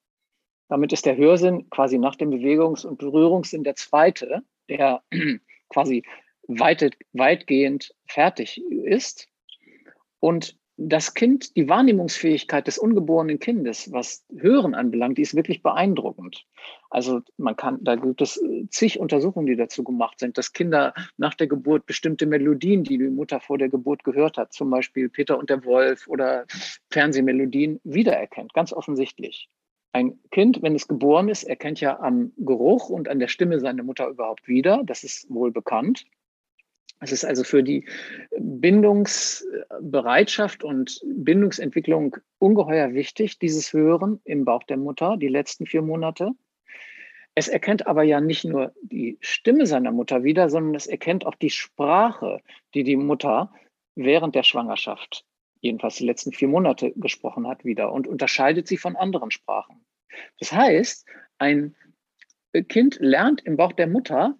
[0.69, 5.03] Damit ist der Hörsinn quasi nach dem Bewegungs- und Berührungssinn der zweite, der
[5.69, 6.03] quasi
[6.47, 9.27] weit, weitgehend fertig ist.
[10.19, 16.45] Und das Kind, die Wahrnehmungsfähigkeit des ungeborenen Kindes, was Hören anbelangt, die ist wirklich beeindruckend.
[16.89, 20.93] Also man kann, da gibt es äh, zig Untersuchungen, die dazu gemacht sind, dass Kinder
[21.17, 25.09] nach der Geburt bestimmte Melodien, die die Mutter vor der Geburt gehört hat, zum Beispiel
[25.09, 26.45] Peter und der Wolf oder
[26.89, 29.49] Fernsehmelodien, wiedererkennt, ganz offensichtlich.
[29.91, 33.83] Ein Kind, wenn es geboren ist, erkennt ja am Geruch und an der Stimme seine
[33.83, 34.81] Mutter überhaupt wieder.
[34.83, 36.05] Das ist wohl bekannt.
[37.03, 37.85] Es ist also für die
[38.39, 46.31] Bindungsbereitschaft und Bindungsentwicklung ungeheuer wichtig, dieses Hören im Bauch der Mutter, die letzten vier Monate.
[47.35, 51.35] Es erkennt aber ja nicht nur die Stimme seiner Mutter wieder, sondern es erkennt auch
[51.35, 52.39] die Sprache,
[52.73, 53.51] die die Mutter
[53.95, 55.25] während der Schwangerschaft,
[55.59, 59.83] jedenfalls die letzten vier Monate, gesprochen hat wieder und unterscheidet sie von anderen Sprachen.
[60.39, 61.05] Das heißt,
[61.37, 61.75] ein
[62.69, 64.37] Kind lernt im Bauch der Mutter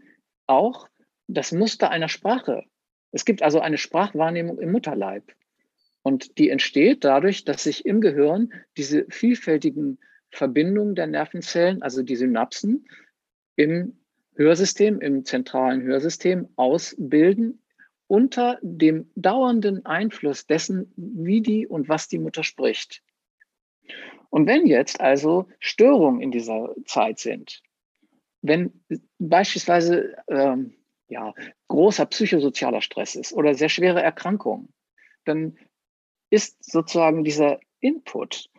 [0.48, 0.88] auch
[1.28, 2.64] das Muster einer Sprache.
[3.12, 5.34] Es gibt also eine Sprachwahrnehmung im Mutterleib.
[6.02, 12.16] Und die entsteht dadurch, dass sich im Gehirn diese vielfältigen Verbindungen der Nervenzellen, also die
[12.16, 12.86] Synapsen,
[13.56, 13.98] im
[14.36, 17.60] Hörsystem, im zentralen Hörsystem ausbilden
[18.08, 23.02] unter dem dauernden Einfluss dessen, wie die und was die Mutter spricht.
[24.30, 27.62] Und wenn jetzt also Störungen in dieser Zeit sind,
[28.42, 28.84] wenn
[29.20, 30.76] beispielsweise ähm,
[31.14, 31.34] ja,
[31.68, 34.74] großer psychosozialer Stress ist oder sehr schwere Erkrankungen,
[35.26, 35.58] dann
[36.30, 38.50] ist sozusagen dieser Input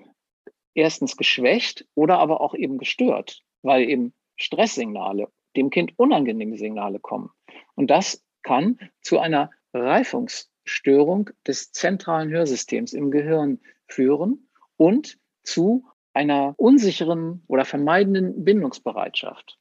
[0.74, 7.30] erstens geschwächt oder aber auch eben gestört, weil eben Stresssignale, dem Kind unangenehme Signale kommen.
[7.74, 16.54] Und das kann zu einer Reifungsstörung des zentralen Hörsystems im Gehirn führen und zu einer
[16.56, 19.58] unsicheren oder vermeidenden Bindungsbereitschaft.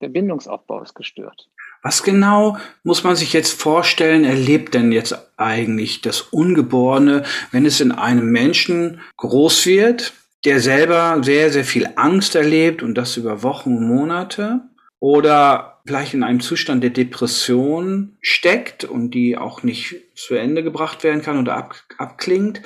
[0.00, 1.50] Der Bindungsaufbau ist gestört.
[1.82, 7.80] Was genau muss man sich jetzt vorstellen, erlebt denn jetzt eigentlich das Ungeborene, wenn es
[7.80, 10.12] in einem Menschen groß wird,
[10.44, 14.60] der selber sehr, sehr viel Angst erlebt und das über Wochen und Monate
[15.00, 21.02] oder vielleicht in einem Zustand der Depression steckt und die auch nicht zu Ende gebracht
[21.04, 22.60] werden kann oder ab, abklingt.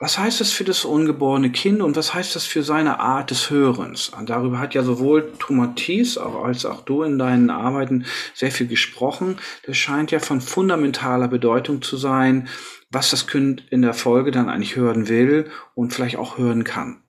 [0.00, 3.50] Was heißt das für das ungeborene Kind und was heißt das für seine Art des
[3.50, 4.10] Hörens?
[4.10, 8.68] Und darüber hat ja sowohl Thomas auch als auch du in deinen Arbeiten sehr viel
[8.68, 9.38] gesprochen.
[9.66, 12.46] Das scheint ja von fundamentaler Bedeutung zu sein,
[12.90, 17.02] was das Kind in der Folge dann eigentlich hören will und vielleicht auch hören kann.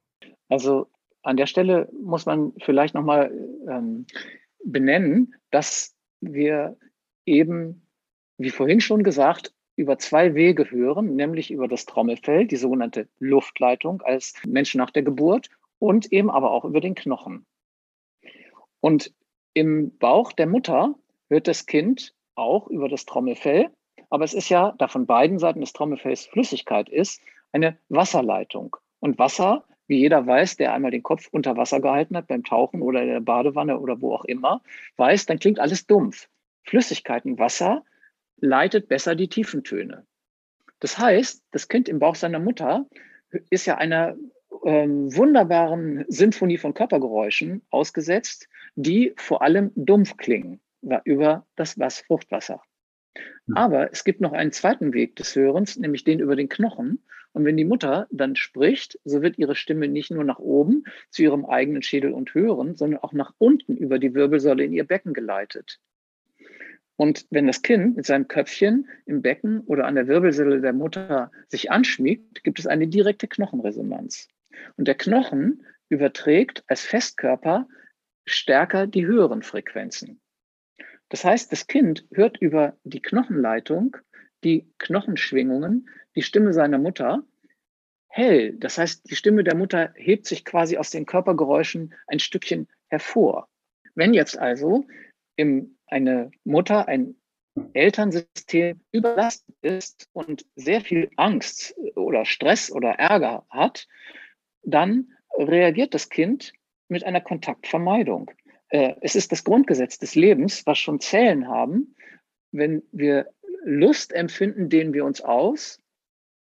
[0.48, 0.88] Also
[1.22, 3.32] an der Stelle muss man vielleicht nochmal
[3.70, 4.08] ähm,
[4.66, 6.76] benennen, dass wir
[7.28, 7.88] eben,
[8.40, 14.02] wie vorhin schon gesagt, über zwei Wege hören, nämlich über das Trommelfell, die sogenannte Luftleitung
[14.02, 17.46] als Menschen nach der Geburt und eben aber auch über den Knochen.
[18.82, 19.14] Und
[19.54, 20.96] im Bauch der Mutter
[21.30, 23.70] hört das Kind auch über das Trommelfell,
[24.10, 27.22] aber es ist ja, da von beiden Seiten des Trommelfells Flüssigkeit ist,
[27.54, 28.76] eine Wasserleitung.
[29.00, 32.82] Und Wasser, wie jeder weiß, der einmal den Kopf unter Wasser gehalten hat beim Tauchen
[32.82, 34.62] oder in der Badewanne oder wo auch immer,
[34.98, 36.28] weiß, dann klingt alles dumpf.
[36.64, 37.84] Flüssigkeiten, Wasser
[38.42, 40.06] leitet besser die tiefen Töne.
[40.80, 42.88] Das heißt, das Kind im Bauch seiner Mutter
[43.50, 44.16] ist ja einer
[44.66, 50.62] ähm, wunderbaren Sinfonie von Körpergeräuschen ausgesetzt, die vor allem dumpf klingen
[51.04, 52.62] über das was Fruchtwasser.
[53.48, 53.58] Hm.
[53.58, 57.04] Aber es gibt noch einen zweiten Weg des Hörens, nämlich den über den Knochen.
[57.32, 61.22] Und wenn die Mutter dann spricht, so wird ihre Stimme nicht nur nach oben zu
[61.22, 65.14] ihrem eigenen Schädel und Hören, sondern auch nach unten über die Wirbelsäule in ihr Becken
[65.14, 65.80] geleitet.
[67.00, 71.32] Und wenn das Kind mit seinem Köpfchen im Becken oder an der Wirbelsäule der Mutter
[71.48, 74.28] sich anschmiegt, gibt es eine direkte Knochenresonanz.
[74.76, 77.70] Und der Knochen überträgt als Festkörper
[78.26, 80.20] stärker die höheren Frequenzen.
[81.08, 83.96] Das heißt, das Kind hört über die Knochenleitung
[84.44, 87.24] die Knochenschwingungen, die Stimme seiner Mutter
[88.10, 88.58] hell.
[88.58, 93.48] Das heißt, die Stimme der Mutter hebt sich quasi aus den Körpergeräuschen ein Stückchen hervor.
[93.96, 94.86] Wenn jetzt also
[95.38, 97.16] im eine Mutter, ein
[97.74, 103.88] Elternsystem überlastet ist und sehr viel Angst oder Stress oder Ärger hat,
[104.64, 106.54] dann reagiert das Kind
[106.88, 108.32] mit einer Kontaktvermeidung.
[108.70, 111.96] Äh, es ist das Grundgesetz des Lebens, was schon Zellen haben.
[112.52, 113.32] Wenn wir
[113.64, 115.82] Lust empfinden, dehnen wir uns aus.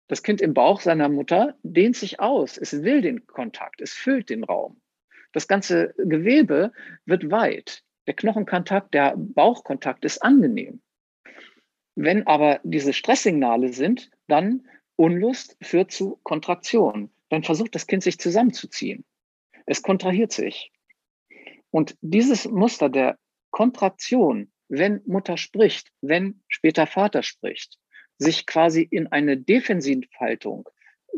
[0.08, 2.58] Das Kind im Bauch seiner Mutter dehnt sich aus.
[2.58, 3.82] Es will den Kontakt.
[3.82, 4.80] Es füllt den Raum.
[5.34, 6.72] Das ganze Gewebe
[7.06, 7.84] wird weit.
[8.08, 10.82] Der Knochenkontakt, der Bauchkontakt ist angenehm.
[11.96, 17.12] Wenn aber diese Stresssignale sind, dann Unlust führt zu Kontraktion.
[17.30, 19.04] Dann versucht das Kind sich zusammenzuziehen.
[19.66, 20.72] Es kontrahiert sich.
[21.70, 23.20] Und dieses Muster der
[23.52, 27.78] Kontraktion, wenn Mutter spricht, wenn später Vater spricht,
[28.18, 30.70] sich quasi in eine Defensivhaltung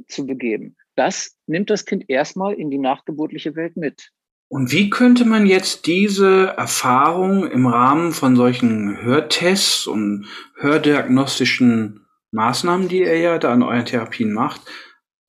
[0.07, 4.11] zu begeben, das nimmt das Kind erstmal in die nachgeburtliche Welt mit.
[4.49, 10.25] Und wie könnte man jetzt diese Erfahrung im Rahmen von solchen Hörtests und
[10.55, 14.61] hördiagnostischen Maßnahmen, die ihr ja da an euren Therapien macht,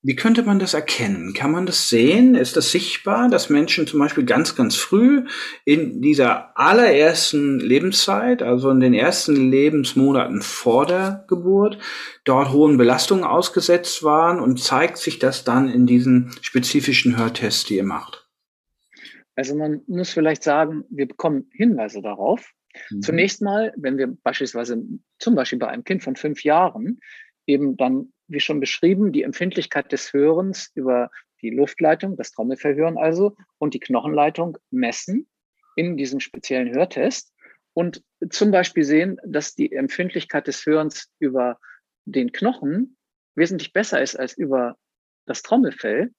[0.03, 1.35] wie könnte man das erkennen?
[1.35, 2.35] Kann man das sehen?
[2.35, 5.27] Ist das sichtbar, dass Menschen zum Beispiel ganz, ganz früh
[5.67, 11.77] in dieser allerersten Lebenszeit, also in den ersten Lebensmonaten vor der Geburt,
[12.25, 17.77] dort hohen Belastungen ausgesetzt waren und zeigt sich das dann in diesen spezifischen Hörtests, die
[17.77, 18.20] ihr macht?
[19.41, 22.53] Also man muss vielleicht sagen, wir bekommen Hinweise darauf.
[22.91, 23.01] Mhm.
[23.01, 24.85] Zunächst mal, wenn wir beispielsweise
[25.19, 27.01] zum Beispiel bei einem Kind von fünf Jahren
[27.47, 31.11] eben dann, wie schon beschrieben, die Empfindlichkeit des Hörens über
[31.41, 35.27] die Luftleitung, das Trommelfellhören also, und die Knochenleitung messen
[35.75, 37.33] in diesem speziellen Hörtest
[37.73, 41.59] und zum Beispiel sehen, dass die Empfindlichkeit des Hörens über
[42.05, 42.99] den Knochen
[43.37, 44.77] wesentlich besser ist als über
[45.25, 46.13] das Trommelfell,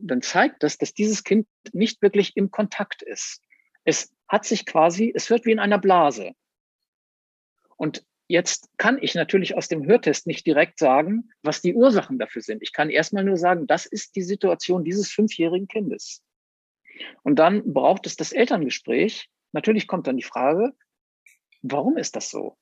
[0.00, 3.40] dann zeigt das, dass dieses Kind nicht wirklich im Kontakt ist.
[3.84, 6.32] Es hat sich quasi, es hört wie in einer Blase.
[7.76, 12.42] Und jetzt kann ich natürlich aus dem Hörtest nicht direkt sagen, was die Ursachen dafür
[12.42, 12.62] sind.
[12.62, 16.22] Ich kann erstmal nur sagen, das ist die Situation dieses fünfjährigen Kindes.
[17.22, 19.28] Und dann braucht es das Elterngespräch.
[19.52, 20.72] Natürlich kommt dann die Frage,
[21.62, 22.56] warum ist das so?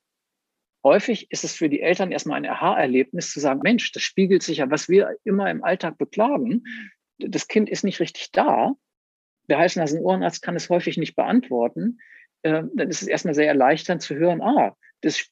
[0.85, 4.59] Häufig ist es für die Eltern erstmal ein Aha-Erlebnis zu sagen, Mensch, das spiegelt sich
[4.59, 6.65] ja, was wir immer im Alltag beklagen.
[7.29, 8.73] Das Kind ist nicht richtig da.
[9.49, 11.99] Der Hals-Nasen-Ohrenarzt kann es häufig nicht beantworten.
[12.43, 15.27] Ähm, dann ist es erstmal sehr erleichternd zu hören, ah, das,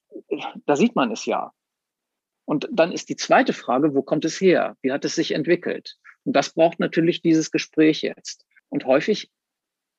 [0.66, 1.52] da sieht man es ja.
[2.44, 4.76] Und dann ist die zweite Frage, wo kommt es her?
[4.82, 5.96] Wie hat es sich entwickelt?
[6.24, 8.44] Und das braucht natürlich dieses Gespräch jetzt.
[8.68, 9.30] Und häufig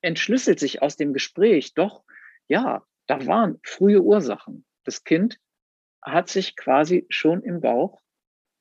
[0.01, 2.03] entschlüsselt sich aus dem Gespräch doch,
[2.47, 4.65] ja, da waren frühe Ursachen.
[4.83, 5.39] Das Kind
[6.01, 8.01] hat sich quasi schon im Bauch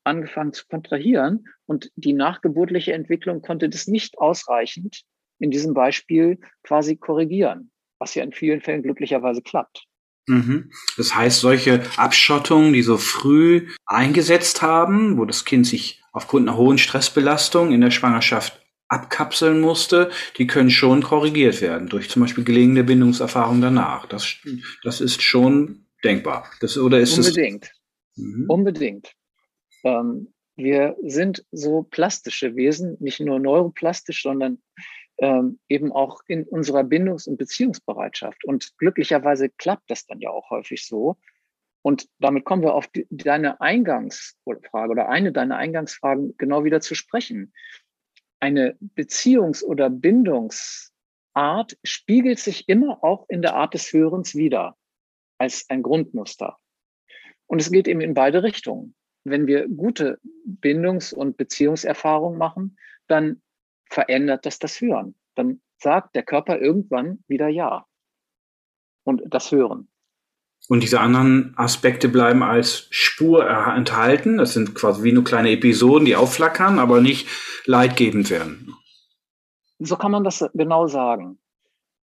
[0.04, 5.02] angefangen zu kontrahieren und die nachgeburtliche Entwicklung konnte das nicht ausreichend
[5.38, 9.86] in diesem Beispiel quasi korrigieren, was ja in vielen Fällen glücklicherweise klappt.
[10.26, 10.70] Mhm.
[10.96, 16.56] Das heißt, solche Abschottungen, die so früh eingesetzt haben, wo das Kind sich aufgrund einer
[16.56, 22.44] hohen Stressbelastung in der Schwangerschaft abkapseln musste, die können schon korrigiert werden durch zum Beispiel
[22.44, 24.06] gelegene Bindungserfahrung danach.
[24.06, 24.36] Das,
[24.82, 26.50] das ist schon denkbar.
[26.60, 27.72] Das, oder ist Unbedingt.
[28.16, 28.46] Es mhm.
[28.48, 29.14] Unbedingt.
[29.84, 34.62] Ähm, wir sind so plastische Wesen, nicht nur neuroplastisch, sondern
[35.18, 38.44] ähm, eben auch in unserer Bindungs- und Beziehungsbereitschaft.
[38.44, 41.16] Und glücklicherweise klappt das dann ja auch häufig so.
[41.82, 46.94] Und damit kommen wir auf die, deine Eingangsfrage oder eine deiner Eingangsfragen genau wieder zu
[46.94, 47.52] sprechen
[48.40, 54.76] eine Beziehungs- oder Bindungsart spiegelt sich immer auch in der Art des Hörens wieder
[55.38, 56.58] als ein Grundmuster.
[57.46, 58.94] Und es geht eben in beide Richtungen.
[59.24, 63.42] Wenn wir gute Bindungs- und Beziehungserfahrungen machen, dann
[63.90, 65.14] verändert das das Hören.
[65.34, 67.86] Dann sagt der Körper irgendwann wieder Ja.
[69.04, 69.88] Und das Hören.
[70.68, 74.38] Und diese anderen Aspekte bleiben als Spur enthalten.
[74.38, 77.26] Das sind quasi wie nur kleine Episoden, die aufflackern, aber nicht
[77.64, 78.74] leidgebend werden.
[79.78, 81.38] So kann man das genau sagen.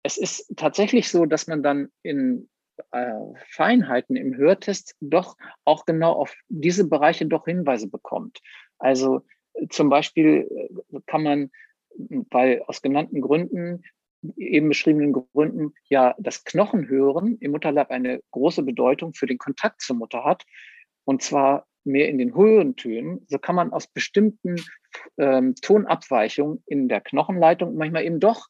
[0.04, 2.48] Es ist tatsächlich so, dass man dann in
[3.50, 8.40] Feinheiten im Hörtest doch auch genau auf diese Bereiche doch Hinweise bekommt.
[8.78, 9.22] Also
[9.70, 11.50] zum Beispiel äh, kann man,
[12.30, 13.84] weil aus genannten Gründen
[14.36, 19.96] eben beschriebenen Gründen ja das Knochenhören im Mutterleib eine große Bedeutung für den Kontakt zur
[19.96, 20.44] Mutter hat.
[21.04, 24.56] Und zwar mehr in den höheren Tönen, so kann man aus bestimmten
[25.18, 28.48] ähm, Tonabweichungen in der Knochenleitung manchmal eben doch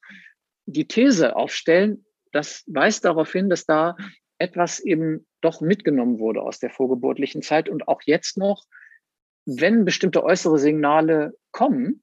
[0.67, 2.04] die These aufstellen,
[2.35, 3.97] das weist darauf hin, dass da
[4.39, 8.65] etwas eben doch mitgenommen wurde aus der vorgeburtlichen Zeit und auch jetzt noch,
[9.47, 12.03] wenn bestimmte äußere Signale kommen,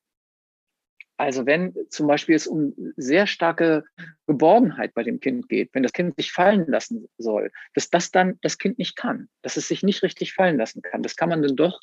[1.17, 3.83] also wenn zum Beispiel es um sehr starke
[4.25, 8.39] Geborgenheit bei dem Kind geht, wenn das Kind sich fallen lassen soll, dass das dann
[8.41, 11.03] das Kind nicht kann, dass es sich nicht richtig fallen lassen kann.
[11.03, 11.79] Das kann man dann doch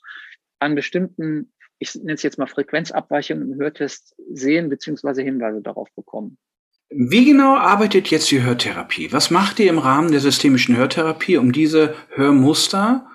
[0.58, 6.36] an bestimmten, ich nenne es jetzt mal Frequenzabweichungen im Hörtest sehen, beziehungsweise Hinweise darauf bekommen.
[6.90, 9.12] Wie genau arbeitet jetzt die Hörtherapie?
[9.12, 13.06] Was macht ihr im Rahmen der systemischen Hörtherapie, um diese Hörmuster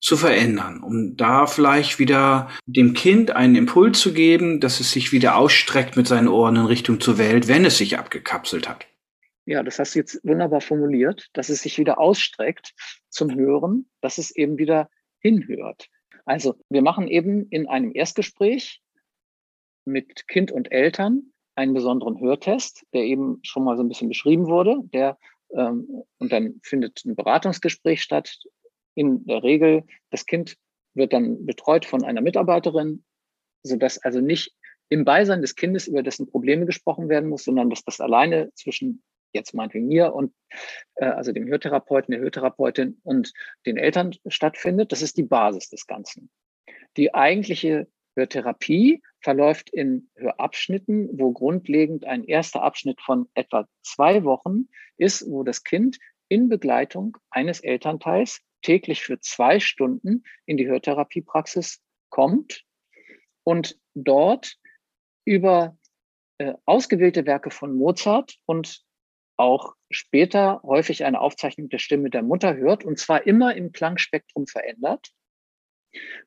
[0.00, 5.12] zu verändern, um da vielleicht wieder dem Kind einen Impuls zu geben, dass es sich
[5.12, 8.86] wieder ausstreckt mit seinen Ohren in Richtung zur Welt, wenn es sich abgekapselt hat.
[9.46, 12.74] Ja, das hast du jetzt wunderbar formuliert, dass es sich wieder ausstreckt
[13.08, 14.90] zum Hören, dass es eben wieder
[15.20, 15.88] hinhört.
[16.24, 18.82] Also wir machen eben in einem Erstgespräch
[19.84, 24.46] mit Kind und Eltern einen besonderen Hörtest, der eben schon mal so ein bisschen beschrieben
[24.46, 25.18] wurde, der
[25.54, 28.38] ähm, und dann findet ein Beratungsgespräch statt,
[28.94, 30.56] in der Regel, das Kind
[30.94, 33.04] wird dann betreut von einer Mitarbeiterin,
[33.62, 34.54] sodass also nicht
[34.88, 39.02] im Beisein des Kindes über dessen Probleme gesprochen werden muss, sondern dass das alleine zwischen
[39.32, 40.32] jetzt meinetwegen mir und
[40.94, 43.32] äh, also dem Hörtherapeuten, der Hörtherapeutin und
[43.66, 44.92] den Eltern stattfindet.
[44.92, 46.30] Das ist die Basis des Ganzen.
[46.96, 54.68] Die eigentliche Hörtherapie verläuft in Hörabschnitten, wo grundlegend ein erster Abschnitt von etwa zwei Wochen
[54.98, 55.98] ist, wo das Kind
[56.28, 62.64] in Begleitung eines Elternteils täglich für zwei Stunden in die Hörtherapiepraxis kommt
[63.44, 64.56] und dort
[65.24, 65.76] über
[66.38, 68.84] äh, ausgewählte Werke von Mozart und
[69.36, 74.46] auch später häufig eine Aufzeichnung der Stimme der Mutter hört, und zwar immer im Klangspektrum
[74.46, 75.10] verändert.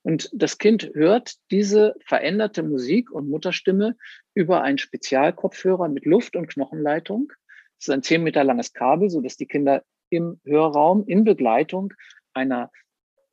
[0.03, 3.95] Und das Kind hört diese veränderte Musik und Mutterstimme
[4.33, 7.31] über einen Spezialkopfhörer mit Luft- und Knochenleitung.
[7.77, 11.93] Das ist ein zehn Meter langes Kabel, so dass die Kinder im Hörraum in Begleitung
[12.33, 12.71] einer,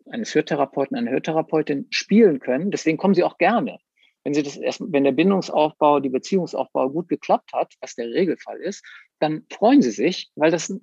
[0.06, 2.70] eines Hörtherapeuten, einer Hörtherapeutin spielen können.
[2.70, 3.78] Deswegen kommen sie auch gerne.
[4.24, 8.58] Wenn sie das erst, wenn der Bindungsaufbau, die Beziehungsaufbau gut geklappt hat, was der Regelfall
[8.58, 8.82] ist,
[9.18, 10.74] dann freuen sie sich, weil das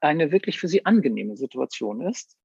[0.00, 2.36] eine wirklich für sie angenehme Situation ist.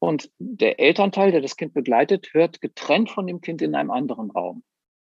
[0.00, 4.30] Und der Elternteil, der das Kind begleitet, hört getrennt von dem Kind in einem anderen
[4.30, 4.64] Raum.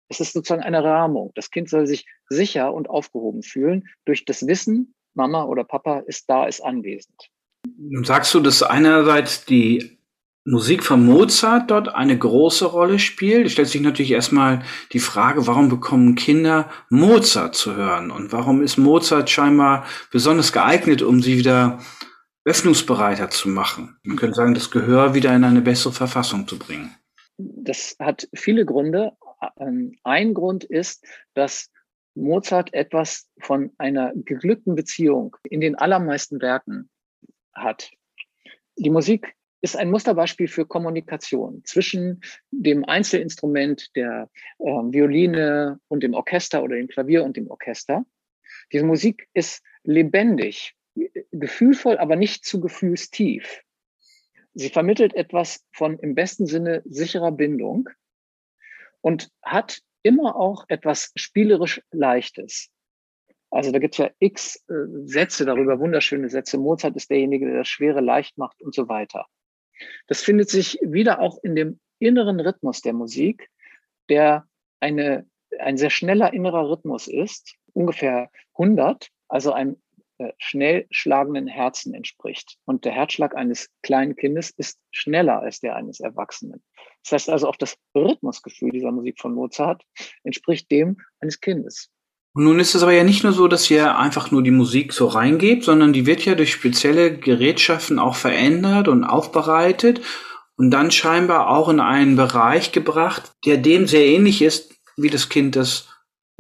[0.09, 1.31] Es ist sozusagen eine Rahmung.
[1.37, 6.29] Das Kind soll sich sicher und aufgehoben fühlen durch das Wissen, Mama oder Papa ist
[6.29, 7.31] da, ist anwesend.
[7.79, 9.99] Nun sagst du, dass einerseits die
[10.45, 13.47] Musik von Mozart dort eine große Rolle spielt.
[13.47, 14.63] Es stellt sich natürlich erstmal
[14.93, 18.11] die Frage, warum bekommen Kinder Mozart zu hören?
[18.11, 21.79] Und warum ist Mozart scheinbar besonders geeignet, um sie wieder
[22.45, 23.99] öffnungsbereiter zu machen.
[24.03, 26.95] Man könnte sagen, das Gehör wieder in eine bessere Verfassung zu bringen.
[27.37, 29.13] Das hat viele Gründe.
[29.59, 31.71] Ähm, ein Grund ist, dass
[32.15, 36.91] Mozart etwas von einer geglückten Beziehung in den allermeisten Werken
[37.55, 37.91] hat.
[38.77, 46.15] Die Musik ist ein Musterbeispiel für Kommunikation zwischen dem Einzelinstrument der äh, Violine und dem
[46.15, 48.05] Orchester oder dem Klavier und dem Orchester.
[48.73, 50.75] Diese Musik ist lebendig
[51.33, 53.63] gefühlvoll, aber nicht zu gefühlstief.
[54.55, 57.89] Sie vermittelt etwas von im besten Sinne sicherer Bindung
[59.01, 62.71] und hat immer auch etwas spielerisch Leichtes.
[63.51, 64.75] Also da gibt es ja x äh,
[65.05, 66.59] Sätze darüber, wunderschöne Sätze.
[66.59, 69.27] Mozart ist derjenige, der das Schwere leicht macht und so weiter.
[70.07, 73.51] Das findet sich wieder auch in dem inneren Rhythmus der Musik,
[74.09, 74.47] der
[74.79, 75.27] eine,
[75.59, 79.77] ein sehr schneller innerer Rhythmus ist, ungefähr 100, also ein
[80.39, 82.57] schnell schlagenden Herzen entspricht.
[82.65, 86.63] Und der Herzschlag eines kleinen Kindes ist schneller als der eines Erwachsenen.
[87.03, 89.83] Das heißt also, auch das Rhythmusgefühl dieser Musik von Mozart
[90.23, 91.91] entspricht dem eines Kindes.
[92.35, 95.07] Nun ist es aber ja nicht nur so, dass ihr einfach nur die Musik so
[95.07, 100.01] reingebt, sondern die wird ja durch spezielle Gerätschaften auch verändert und aufbereitet
[100.57, 105.29] und dann scheinbar auch in einen Bereich gebracht, der dem sehr ähnlich ist, wie das
[105.29, 105.90] Kind das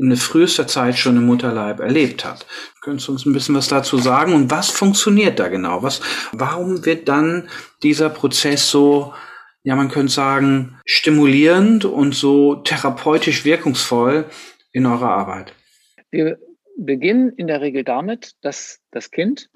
[0.01, 2.47] in frühester Zeit schon im Mutterleib erlebt hat.
[2.81, 5.83] Könntest du uns ein bisschen was dazu sagen und was funktioniert da genau?
[5.83, 6.01] Was,
[6.33, 7.49] warum wird dann
[7.83, 9.13] dieser Prozess so,
[9.63, 14.25] ja, man könnte sagen, stimulierend und so therapeutisch wirkungsvoll
[14.73, 15.55] in eurer Arbeit?
[16.11, 16.39] Wir
[16.77, 19.51] beginnen in der Regel damit, dass das Kind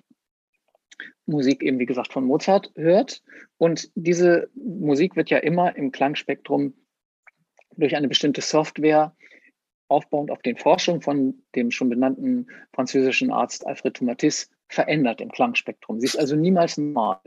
[1.27, 3.23] Musik eben, wie gesagt, von Mozart hört.
[3.57, 6.75] Und diese Musik wird ja immer im Klangspektrum
[7.77, 9.17] durch eine bestimmte Software
[9.89, 16.01] aufbauend auf den Forschungen von dem schon benannten französischen Arzt Alfred Tomatis verändert im Klangspektrum.
[16.01, 17.21] Sie ist also niemals normal.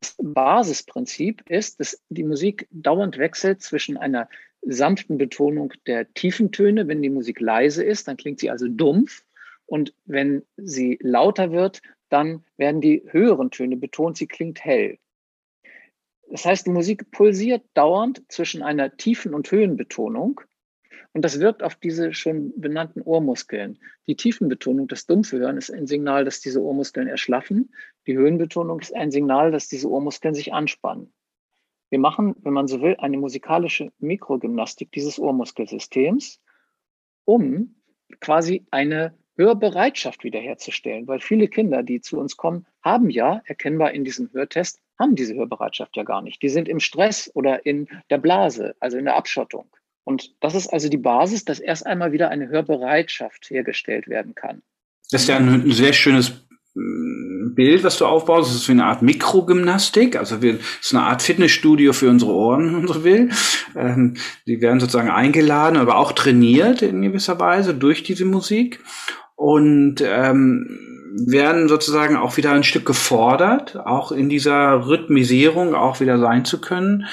[0.00, 4.28] Das Basisprinzip ist, dass die Musik dauernd wechselt zwischen einer
[4.62, 6.88] sanften Betonung der tiefen Töne.
[6.88, 9.24] Wenn die Musik leise ist, dann klingt sie also dumpf.
[9.66, 14.98] Und wenn sie lauter wird, dann werden die höheren Töne betont, sie klingt hell.
[16.30, 20.40] Das heißt, die Musik pulsiert dauernd zwischen einer tiefen und Höhenbetonung
[21.14, 23.78] und das wirkt auf diese schon benannten Ohrmuskeln.
[24.06, 27.74] Die Tiefenbetonung, das dumpfe Hören, ist ein Signal, dass diese Ohrmuskeln erschlaffen.
[28.06, 31.12] Die Höhenbetonung ist ein Signal, dass diese Ohrmuskeln sich anspannen.
[31.90, 36.40] Wir machen, wenn man so will, eine musikalische Mikrogymnastik dieses Ohrmuskelsystems,
[37.24, 37.76] um
[38.20, 41.06] quasi eine Hörbereitschaft wiederherzustellen.
[41.06, 45.34] Weil viele Kinder, die zu uns kommen, haben ja, erkennbar in diesem Hörtest, haben diese
[45.34, 46.42] Hörbereitschaft ja gar nicht.
[46.42, 49.70] Die sind im Stress oder in der Blase, also in der Abschottung.
[50.08, 54.62] Und das ist also die Basis, dass erst einmal wieder eine Hörbereitschaft hergestellt werden kann.
[55.10, 56.30] Das ist ja ein sehr schönes
[56.74, 58.48] mm, Bild, was du aufbaust.
[58.48, 60.16] Das ist wie eine Art Mikrogymnastik.
[60.16, 63.28] Also wir, ist eine Art Fitnessstudio für unsere Ohren, wenn man so will.
[63.76, 68.80] Ähm, die werden sozusagen eingeladen, aber auch trainiert in gewisser Weise durch diese Musik.
[69.36, 70.88] Und ähm,
[71.26, 76.62] werden sozusagen auch wieder ein Stück gefordert, auch in dieser Rhythmisierung auch wieder sein zu
[76.62, 77.04] können.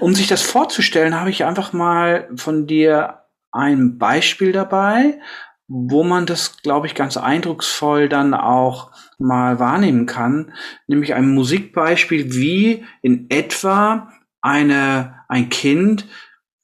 [0.00, 3.22] Um sich das vorzustellen, habe ich einfach mal von dir
[3.52, 5.20] ein Beispiel dabei,
[5.68, 10.52] wo man das, glaube ich, ganz eindrucksvoll dann auch mal wahrnehmen kann,
[10.86, 16.06] nämlich ein Musikbeispiel, wie in etwa eine, ein Kind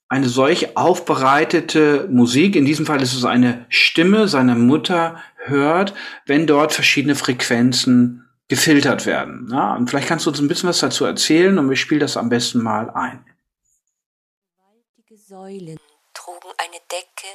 [0.07, 5.95] eine solch aufbereitete Musik, in diesem Fall ist es eine Stimme seiner Mutter, hört,
[6.27, 8.23] wenn dort verschiedene Frequenzen
[8.53, 9.49] gefiltert werden.
[9.51, 12.17] Ja, und vielleicht kannst du uns ein bisschen was dazu erzählen und wir spielen das
[12.17, 13.25] am besten mal ein.
[14.45, 15.79] Gewaltige Säulen
[16.13, 17.31] trugen eine Decke,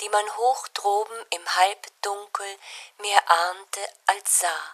[0.00, 2.46] die man hoch droben im Halbdunkel
[3.00, 4.64] mehr ahnte als sah.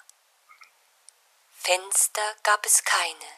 [1.57, 3.30] Fenster gab es keine.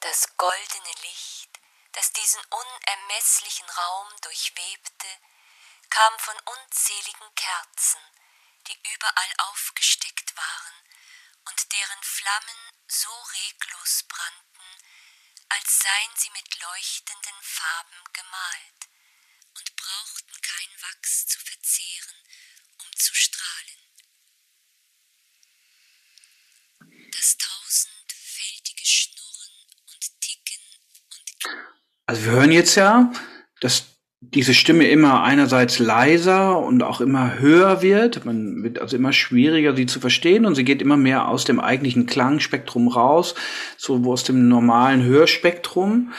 [0.00, 1.50] Das goldene Licht,
[1.92, 5.10] das diesen unermesslichen Raum durchwebte,
[5.88, 8.00] kam von unzähligen Kerzen,
[8.66, 10.87] die überall aufgesteckt waren
[11.48, 14.68] und deren Flammen so reglos brannten,
[15.48, 18.88] als seien sie mit leuchtenden Farben gemalt
[19.56, 22.16] und brauchten kein Wachs zu verzehren,
[22.78, 23.80] um zu strahlen.
[27.12, 30.62] Das tausendfältige Schnurren und Ticken
[31.18, 31.36] und.
[32.06, 33.10] Also wir hören jetzt ja,
[33.60, 33.97] dass
[34.34, 38.24] diese Stimme immer einerseits leiser und auch immer höher wird.
[38.24, 41.60] Man wird also immer schwieriger, sie zu verstehen und sie geht immer mehr aus dem
[41.60, 43.34] eigentlichen Klangspektrum raus,
[43.76, 46.12] so aus dem normalen Hörspektrum.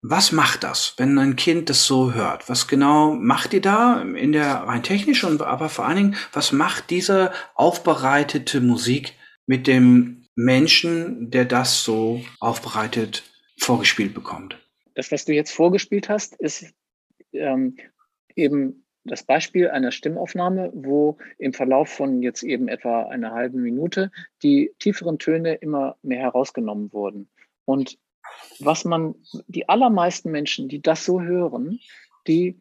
[0.00, 2.48] Was macht das, wenn ein Kind das so hört?
[2.48, 6.90] Was genau macht ihr da in der rein technischen, aber vor allen Dingen, was macht
[6.90, 9.14] diese aufbereitete Musik
[9.46, 13.22] mit dem Menschen, der das so aufbereitet
[13.58, 14.58] vorgespielt bekommt?
[14.94, 16.66] Das, was du jetzt vorgespielt hast, ist
[17.34, 17.76] ähm,
[18.34, 24.10] eben das Beispiel einer Stimmaufnahme, wo im Verlauf von jetzt eben etwa einer halben Minute
[24.42, 27.28] die tieferen Töne immer mehr herausgenommen wurden.
[27.66, 27.98] Und
[28.60, 29.14] was man,
[29.46, 31.80] die allermeisten Menschen, die das so hören,
[32.26, 32.58] die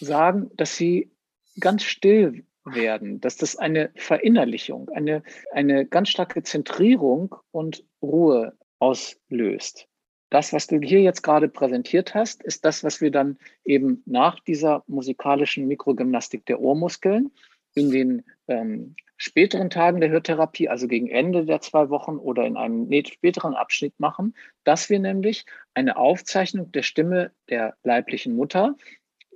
[0.00, 1.12] sagen, dass sie
[1.60, 9.86] ganz still werden, dass das eine Verinnerlichung, eine, eine ganz starke Zentrierung und Ruhe auslöst
[10.34, 14.40] das, was du hier jetzt gerade präsentiert hast, ist das, was wir dann eben nach
[14.40, 17.30] dieser musikalischen Mikrogymnastik der Ohrmuskeln
[17.74, 22.56] in den ähm, späteren Tagen der Hörtherapie, also gegen Ende der zwei Wochen oder in
[22.56, 28.74] einem späteren Abschnitt machen, dass wir nämlich eine Aufzeichnung der Stimme der leiblichen Mutter,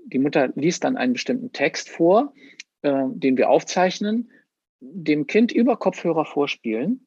[0.05, 2.35] die Mutter liest dann einen bestimmten Text vor,
[2.83, 4.33] äh, den wir aufzeichnen,
[4.81, 7.07] dem Kind über Kopfhörer vorspielen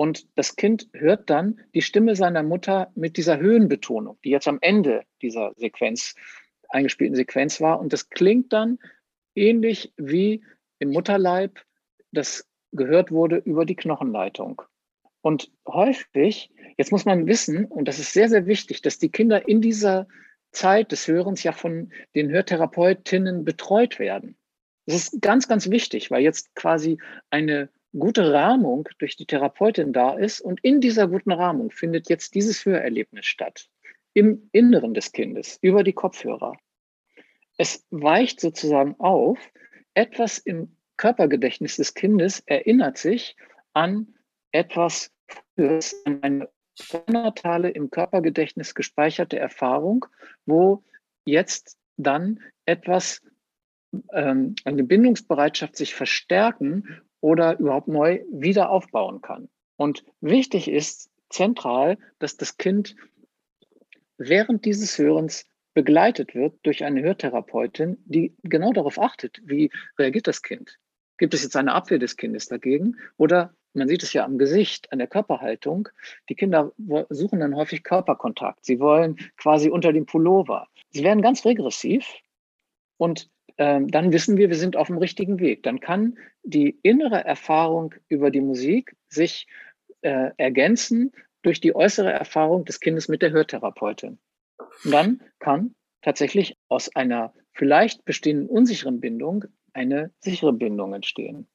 [0.00, 4.56] und das Kind hört dann die Stimme seiner Mutter mit dieser Höhenbetonung, die jetzt am
[4.62, 6.14] Ende dieser Sequenz,
[6.70, 7.78] eingespielten Sequenz war.
[7.78, 8.78] Und das klingt dann
[9.34, 10.42] ähnlich wie
[10.78, 11.60] im Mutterleib,
[12.12, 14.62] das gehört wurde über die Knochenleitung.
[15.20, 19.48] Und häufig, jetzt muss man wissen, und das ist sehr, sehr wichtig, dass die Kinder
[19.48, 20.08] in dieser
[20.50, 24.38] Zeit des Hörens ja von den Hörtherapeutinnen betreut werden.
[24.86, 26.96] Das ist ganz, ganz wichtig, weil jetzt quasi
[27.28, 27.68] eine
[27.98, 32.64] gute Rahmung durch die Therapeutin da ist und in dieser guten Rahmung findet jetzt dieses
[32.64, 33.68] Hörerlebnis statt.
[34.12, 36.56] Im Inneren des Kindes, über die Kopfhörer.
[37.56, 39.38] Es weicht sozusagen auf,
[39.94, 43.36] etwas im Körpergedächtnis des Kindes erinnert sich
[43.72, 44.14] an
[44.52, 45.12] etwas
[45.56, 46.48] an eine
[46.88, 50.06] pränatale im Körpergedächtnis gespeicherte Erfahrung,
[50.46, 50.82] wo
[51.24, 53.22] jetzt dann etwas
[54.12, 59.48] ähm, eine Bindungsbereitschaft sich verstärken oder überhaupt neu wieder aufbauen kann.
[59.76, 62.96] Und wichtig ist zentral, dass das Kind
[64.18, 70.42] während dieses Hörens begleitet wird durch eine Hörtherapeutin, die genau darauf achtet, wie reagiert das
[70.42, 70.78] Kind.
[71.16, 72.96] Gibt es jetzt eine Abwehr des Kindes dagegen?
[73.16, 75.88] Oder man sieht es ja am Gesicht, an der Körperhaltung.
[76.28, 76.72] Die Kinder
[77.08, 78.64] suchen dann häufig Körperkontakt.
[78.64, 80.66] Sie wollen quasi unter dem Pullover.
[80.90, 82.06] Sie werden ganz regressiv
[82.96, 83.30] und
[83.60, 85.62] dann wissen wir, wir sind auf dem richtigen Weg.
[85.62, 89.46] Dann kann die innere Erfahrung über die Musik sich
[90.00, 94.18] äh, ergänzen durch die äußere Erfahrung des Kindes mit der Hörtherapeutin.
[94.84, 99.44] Und dann kann tatsächlich aus einer vielleicht bestehenden unsicheren Bindung
[99.74, 101.46] eine sichere Bindung entstehen.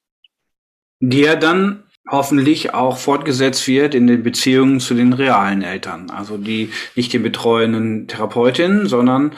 [0.99, 6.11] Die ja dann hoffentlich auch fortgesetzt wird in den Beziehungen zu den realen Eltern.
[6.11, 9.35] Also die nicht die betreuenden Therapeutinnen, sondern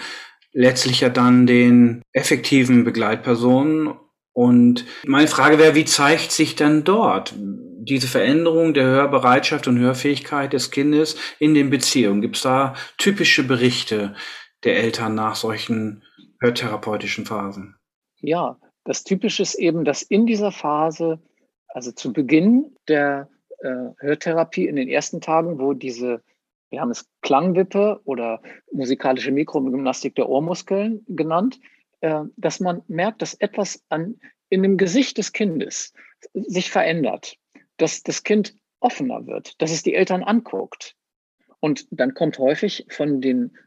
[0.54, 3.93] letztlich ja dann den effektiven Begleitpersonen.
[4.34, 10.54] Und meine Frage wäre, wie zeigt sich dann dort diese Veränderung der Hörbereitschaft und Hörfähigkeit
[10.54, 12.22] des Kindes in den Beziehungen?
[12.22, 14.16] Gibt es da typische Berichte
[14.64, 16.04] der Eltern nach solchen
[16.39, 17.76] hörtherapeutischen Phasen?
[18.20, 21.20] Ja, das Typische ist eben, dass in dieser Phase,
[21.68, 23.30] also zu Beginn der
[23.60, 26.22] äh, Hörtherapie in den ersten Tagen, wo diese
[26.70, 28.41] wir haben es Klangwippe oder
[28.72, 31.59] musikalische Mikrogymnastik der Ohrmuskeln genannt,
[32.01, 35.93] äh, dass man merkt, dass etwas an, in dem Gesicht des Kindes
[36.34, 37.38] sich verändert,
[37.78, 40.95] dass das Kind offener wird, dass es die Eltern anguckt.
[41.59, 43.57] Und dann kommt häufig von den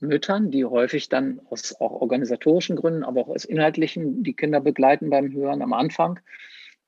[0.00, 5.10] Müttern, die häufig dann aus auch organisatorischen Gründen, aber auch aus inhaltlichen, die Kinder begleiten
[5.10, 6.20] beim Hören am Anfang,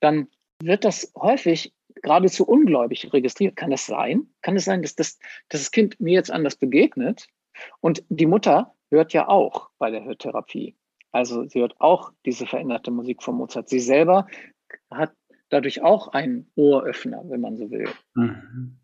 [0.01, 0.29] dann
[0.63, 1.73] wird das häufig
[2.07, 3.57] geradezu ungläubig registriert.
[3.57, 4.29] Kann das sein?
[4.41, 7.27] Kann es sein, dass das, dass das Kind mir jetzt anders begegnet?
[7.81, 10.77] Und die Mutter hört ja auch bei der Hörtherapie.
[11.11, 13.69] Also sie hört auch diese veränderte Musik von Mozart.
[13.69, 14.29] Sie selber
[14.89, 15.13] hat
[15.49, 17.89] dadurch auch einen Ohröffner, wenn man so will.
[18.15, 18.79] Mhm.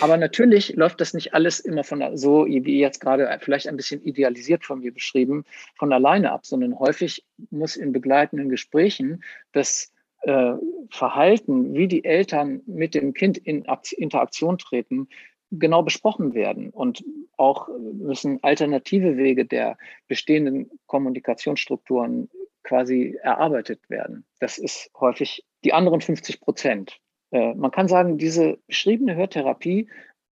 [0.00, 4.02] Aber natürlich läuft das nicht alles immer von so, wie jetzt gerade vielleicht ein bisschen
[4.02, 5.44] idealisiert von mir beschrieben,
[5.76, 9.91] von alleine ab, sondern häufig muss in begleitenden Gesprächen das
[10.22, 10.54] äh,
[10.90, 13.64] Verhalten, wie die Eltern mit dem Kind in
[13.96, 15.08] Interaktion treten,
[15.50, 16.70] genau besprochen werden.
[16.70, 17.04] Und
[17.36, 19.76] auch müssen alternative Wege der
[20.08, 22.30] bestehenden Kommunikationsstrukturen
[22.62, 24.24] quasi erarbeitet werden.
[24.38, 27.00] Das ist häufig die anderen 50 Prozent.
[27.32, 29.88] Äh, man kann sagen, diese beschriebene Hörtherapie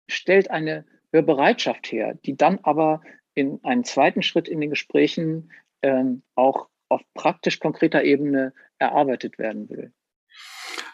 [0.08, 3.00] stellt eine Hörbereitschaft her, die dann aber
[3.34, 5.50] in einem zweiten Schritt in den Gesprächen
[5.82, 9.92] ähm, auch auf praktisch konkreter Ebene erarbeitet werden will.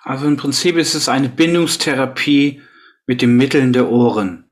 [0.03, 2.62] Also im Prinzip ist es eine Bindungstherapie
[3.07, 4.51] mit den Mitteln der Ohren.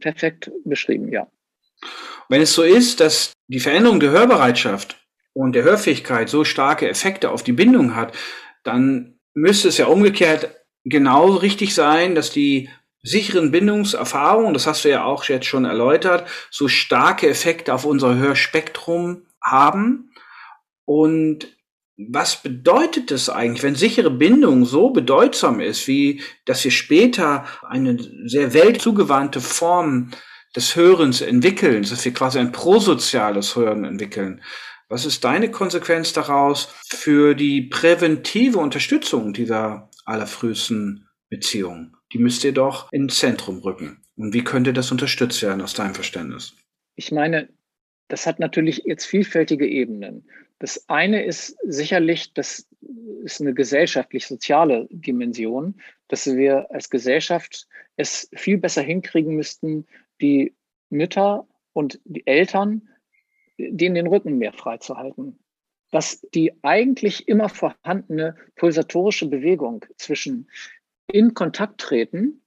[0.00, 1.28] Perfekt beschrieben, ja.
[2.28, 4.96] Wenn es so ist, dass die Veränderung der Hörbereitschaft
[5.34, 8.16] und der Hörfähigkeit so starke Effekte auf die Bindung hat,
[8.64, 10.54] dann müsste es ja umgekehrt
[10.84, 12.68] genauso richtig sein, dass die
[13.02, 18.14] sicheren Bindungserfahrungen, das hast du ja auch jetzt schon erläutert, so starke Effekte auf unser
[18.14, 20.11] Hörspektrum haben.
[20.84, 21.48] Und
[21.96, 27.98] was bedeutet das eigentlich, wenn sichere Bindung so bedeutsam ist, wie dass wir später eine
[28.26, 30.10] sehr weltzugewandte Form
[30.56, 34.42] des Hörens entwickeln, dass wir quasi ein prosoziales Hören entwickeln?
[34.88, 41.96] Was ist deine Konsequenz daraus für die präventive Unterstützung dieser allerfrühesten Beziehungen?
[42.12, 44.02] Die müsst ihr doch ins Zentrum rücken.
[44.16, 46.54] Und wie könnte das unterstützt werden aus deinem Verständnis?
[46.94, 47.48] Ich meine,
[48.08, 50.28] das hat natürlich jetzt vielfältige Ebenen.
[50.62, 52.68] Das eine ist sicherlich, das
[53.24, 55.74] ist eine gesellschaftlich-soziale Dimension,
[56.06, 59.88] dass wir als Gesellschaft es viel besser hinkriegen müssten,
[60.20, 60.54] die
[60.88, 62.88] Mütter und die Eltern
[63.58, 65.40] denen den Rücken mehr freizuhalten.
[65.90, 70.48] Dass die eigentlich immer vorhandene pulsatorische Bewegung zwischen
[71.08, 72.40] in Kontakt treten,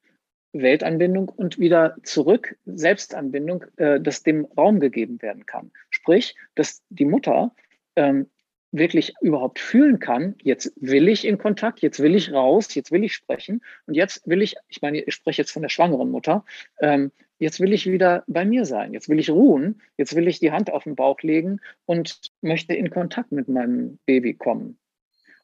[0.53, 5.73] Weltanbindung und wieder zurück, Selbstanbindung, äh, dass dem Raum gegeben werden kann.
[5.89, 7.53] Sprich, dass die Mutter
[7.95, 8.27] ähm,
[8.71, 13.03] wirklich überhaupt fühlen kann, jetzt will ich in Kontakt, jetzt will ich raus, jetzt will
[13.03, 16.43] ich sprechen und jetzt will ich, ich meine, ich spreche jetzt von der schwangeren Mutter,
[16.81, 20.39] ähm, jetzt will ich wieder bei mir sein, jetzt will ich ruhen, jetzt will ich
[20.39, 24.77] die Hand auf den Bauch legen und möchte in Kontakt mit meinem Baby kommen.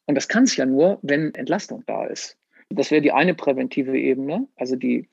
[0.06, 2.38] Und das kann es ja nur, wenn Entlastung da ist.
[2.70, 5.10] Das wäre die eine präventive Ebene, also die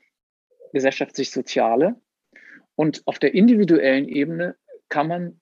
[0.72, 1.96] gesellschaftlich-soziale.
[2.74, 4.56] Und auf der individuellen Ebene
[4.88, 5.40] kann man,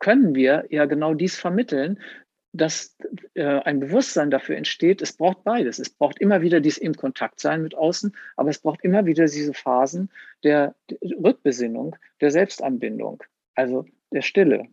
[0.00, 2.00] können wir ja genau dies vermitteln,
[2.52, 2.96] dass
[3.34, 5.78] äh, ein Bewusstsein dafür entsteht, es braucht beides.
[5.78, 9.26] Es braucht immer wieder dieses im Kontakt sein mit außen, aber es braucht immer wieder
[9.26, 10.10] diese Phasen
[10.42, 13.22] der, der Rückbesinnung, der Selbstanbindung,
[13.54, 14.66] also der Stille.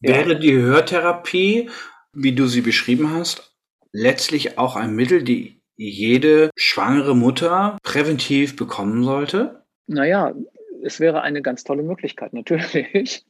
[0.00, 0.38] Wäre ja.
[0.38, 1.70] die Hörtherapie,
[2.12, 3.56] wie du sie beschrieben hast,
[3.92, 9.64] letztlich auch ein Mittel, die jede schwangere Mutter präventiv bekommen sollte?
[9.86, 10.34] Naja,
[10.82, 13.24] es wäre eine ganz tolle Möglichkeit, natürlich.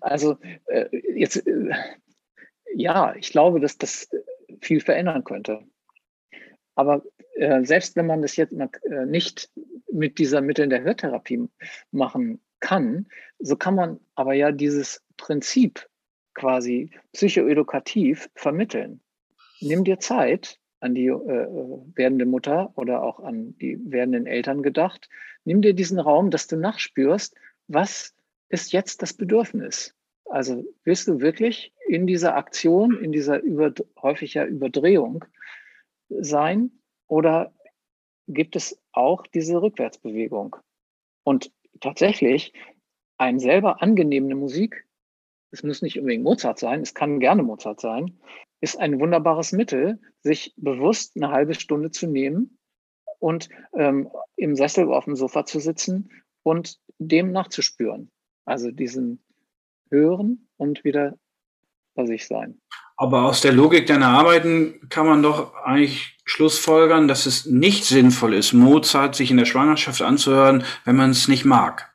[0.00, 1.70] Also äh, jetzt äh,
[2.74, 4.08] ja, ich glaube, dass das
[4.60, 5.60] viel verändern könnte.
[6.74, 7.02] Aber
[7.34, 9.50] äh, selbst wenn man das jetzt äh, nicht
[9.90, 11.48] mit dieser Mitteln der Hörtherapie
[11.90, 13.06] machen kann,
[13.38, 15.86] so kann man aber ja dieses Prinzip
[16.34, 19.00] quasi psychoedukativ vermitteln.
[19.60, 21.48] Nimm dir Zeit an die äh,
[21.94, 25.08] werdende Mutter oder auch an die werdenden Eltern gedacht.
[25.44, 27.36] Nimm dir diesen Raum, dass du nachspürst,
[27.68, 28.14] was
[28.52, 29.94] ist jetzt das Bedürfnis?
[30.26, 35.24] Also willst du wirklich in dieser Aktion, in dieser über, häufig ja Überdrehung
[36.08, 36.70] sein
[37.08, 37.54] oder
[38.28, 40.56] gibt es auch diese Rückwärtsbewegung?
[41.24, 41.50] Und
[41.80, 42.52] tatsächlich,
[43.16, 44.86] ein selber angenehme Musik,
[45.50, 48.18] es muss nicht unbedingt Mozart sein, es kann gerne Mozart sein,
[48.60, 52.58] ist ein wunderbares Mittel, sich bewusst eine halbe Stunde zu nehmen
[53.18, 56.10] und ähm, im Sessel auf dem Sofa zu sitzen
[56.42, 58.10] und dem nachzuspüren.
[58.44, 59.22] Also diesen
[59.90, 61.18] hören und wieder
[61.94, 62.60] bei sich sein.
[62.96, 68.34] Aber aus der Logik deiner Arbeiten kann man doch eigentlich schlussfolgern, dass es nicht sinnvoll
[68.34, 71.92] ist, Mozart sich in der Schwangerschaft anzuhören, wenn man es nicht mag.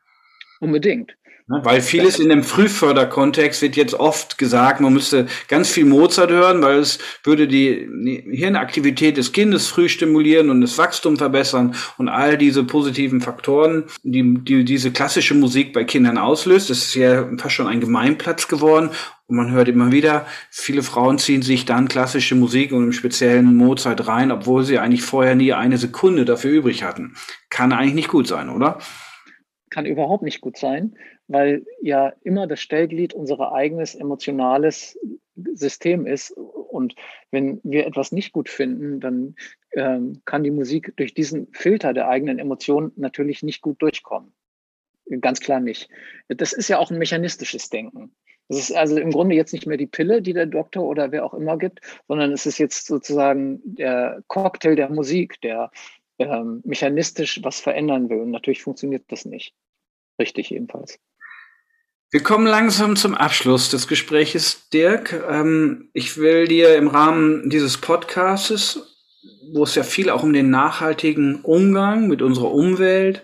[0.59, 1.15] Unbedingt.
[1.47, 1.61] Ne?
[1.63, 6.61] Weil vieles in dem Frühförderkontext wird jetzt oft gesagt, man müsste ganz viel Mozart hören,
[6.61, 7.87] weil es würde die
[8.29, 14.39] Hirnaktivität des Kindes früh stimulieren und das Wachstum verbessern und all diese positiven Faktoren, die,
[14.43, 16.69] die diese klassische Musik bei Kindern auslöst.
[16.69, 18.89] Das ist ja fast schon ein Gemeinplatz geworden.
[19.27, 23.57] Und man hört immer wieder, viele Frauen ziehen sich dann klassische Musik und im speziellen
[23.57, 27.15] Mozart rein, obwohl sie eigentlich vorher nie eine Sekunde dafür übrig hatten.
[27.49, 28.79] Kann eigentlich nicht gut sein, oder?
[29.69, 30.95] Kann überhaupt nicht gut sein
[31.27, 34.97] weil ja immer das Stellglied unser eigenes emotionales
[35.35, 36.31] System ist.
[36.31, 36.95] Und
[37.31, 39.35] wenn wir etwas nicht gut finden, dann
[39.73, 44.33] ähm, kann die Musik durch diesen Filter der eigenen Emotionen natürlich nicht gut durchkommen.
[45.21, 45.89] Ganz klar nicht.
[46.27, 48.13] Das ist ja auch ein mechanistisches Denken.
[48.49, 51.25] Das ist also im Grunde jetzt nicht mehr die Pille, die der Doktor oder wer
[51.25, 55.69] auch immer gibt, sondern es ist jetzt sozusagen der Cocktail der Musik, der
[56.17, 58.21] ähm, mechanistisch was verändern will.
[58.21, 59.53] Und natürlich funktioniert das nicht.
[60.19, 60.99] Richtig jedenfalls.
[62.09, 65.21] Wir kommen langsam zum Abschluss des Gespräches, Dirk.
[65.29, 68.79] Ähm, ich will dir im Rahmen dieses Podcasts,
[69.51, 73.23] wo es ja viel auch um den nachhaltigen Umgang mit unserer Umwelt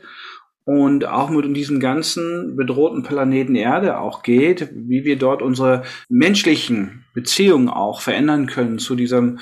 [0.65, 7.05] und auch mit diesem ganzen bedrohten Planeten Erde auch geht, wie wir dort unsere menschlichen
[7.13, 9.39] Beziehungen auch verändern können zu diesem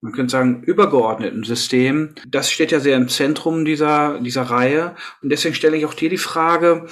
[0.00, 2.14] man könnte sagen, übergeordneten System.
[2.28, 4.96] Das steht ja sehr im Zentrum dieser, dieser Reihe.
[5.22, 6.88] Und deswegen stelle ich auch dir die Frage,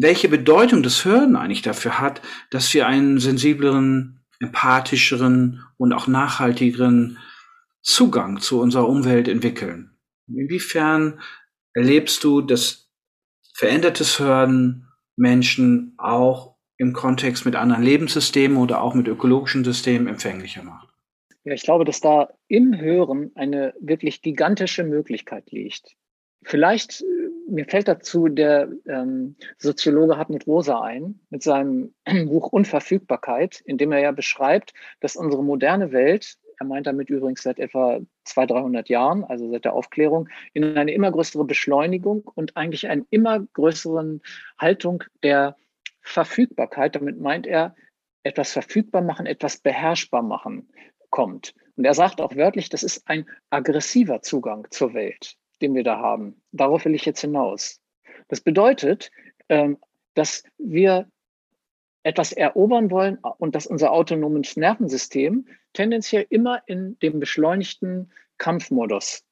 [0.00, 7.18] welche Bedeutung das Hören eigentlich dafür hat, dass wir einen sensibleren, empathischeren und auch nachhaltigeren
[7.82, 9.96] Zugang zu unserer Umwelt entwickeln.
[10.26, 11.20] Inwiefern
[11.74, 12.90] erlebst du, dass
[13.54, 20.62] verändertes Hören Menschen auch im Kontext mit anderen Lebenssystemen oder auch mit ökologischen Systemen empfänglicher
[20.62, 20.88] macht?
[21.44, 25.94] Ja, ich glaube, dass da im Hören eine wirklich gigantische Möglichkeit liegt.
[26.42, 27.04] Vielleicht, äh,
[27.48, 31.94] mir fällt dazu der ähm, Soziologe Hartmut Rosa ein mit seinem
[32.26, 37.42] Buch Unverfügbarkeit, in dem er ja beschreibt, dass unsere moderne Welt, er meint damit übrigens
[37.42, 42.56] seit etwa 200, 300 Jahren, also seit der Aufklärung, in eine immer größere Beschleunigung und
[42.56, 44.22] eigentlich einen immer größeren
[44.58, 45.56] Haltung der
[46.00, 47.74] Verfügbarkeit, damit meint er,
[48.22, 50.68] etwas verfügbar machen, etwas beherrschbar machen
[51.10, 51.54] kommt.
[51.76, 55.98] Und er sagt auch wörtlich, das ist ein aggressiver Zugang zur Welt, den wir da
[55.98, 56.40] haben.
[56.52, 57.80] Darauf will ich jetzt hinaus.
[58.28, 59.10] Das bedeutet,
[59.48, 59.78] ähm,
[60.14, 61.08] dass wir
[62.02, 69.24] etwas erobern wollen und dass unser autonomes Nervensystem tendenziell immer in dem beschleunigten Kampfmodus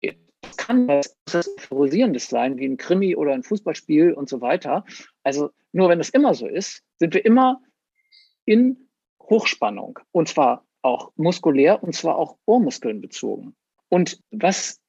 [0.00, 0.18] geht.
[0.42, 4.84] Das kann was Euphorisierendes sein, wie ein Krimi oder ein Fußballspiel und so weiter.
[5.22, 7.60] Also nur wenn das immer so ist, sind wir immer
[8.44, 8.88] in
[9.22, 9.98] Hochspannung.
[10.12, 13.54] Und zwar auch muskulär und zwar auch Ohrmuskeln bezogen.
[13.88, 14.79] Und was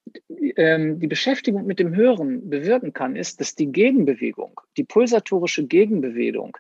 [0.56, 6.58] ähm, die Beschäftigung mit dem Hören bewirken kann, ist, dass die Gegenbewegung, die pulsatorische Gegenbewegung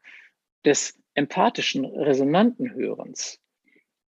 [0.65, 3.39] des empathischen, resonanten Hörens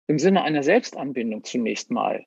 [0.07, 2.24] im Sinne einer Selbstanbindung zunächst mal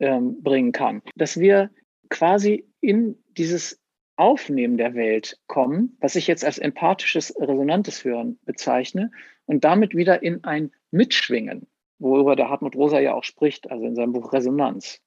[0.00, 1.70] ähm, bringen kann, dass wir
[2.10, 3.80] quasi in dieses
[4.16, 9.10] Aufnehmen der Welt kommen, was ich jetzt als empathisches, resonantes Hören bezeichne,
[9.46, 11.66] und damit wieder in ein Mitschwingen
[12.02, 15.00] worüber der Hartmut Rosa ja auch spricht, also in seinem Buch Resonanz.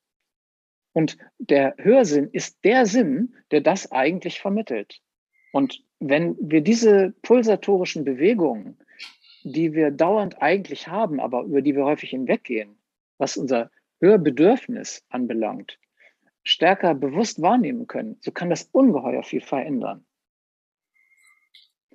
[0.96, 5.02] Und der Hörsinn ist der Sinn, der das eigentlich vermittelt.
[5.52, 8.78] Und wenn wir diese pulsatorischen Bewegungen,
[9.44, 12.78] die wir dauernd eigentlich haben, aber über die wir häufig hinweggehen,
[13.18, 15.78] was unser Hörbedürfnis anbelangt,
[16.44, 20.06] stärker bewusst wahrnehmen können, so kann das ungeheuer viel verändern.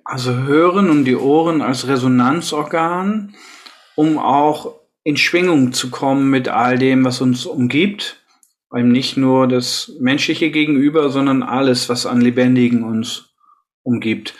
[0.03, 3.35] Also hören und die Ohren als Resonanzorgan,
[3.95, 8.20] um auch in Schwingung zu kommen mit all dem, was uns umgibt.
[8.73, 13.33] Eben nicht nur das menschliche Gegenüber, sondern alles, was an Lebendigen uns
[13.83, 14.33] umgibt.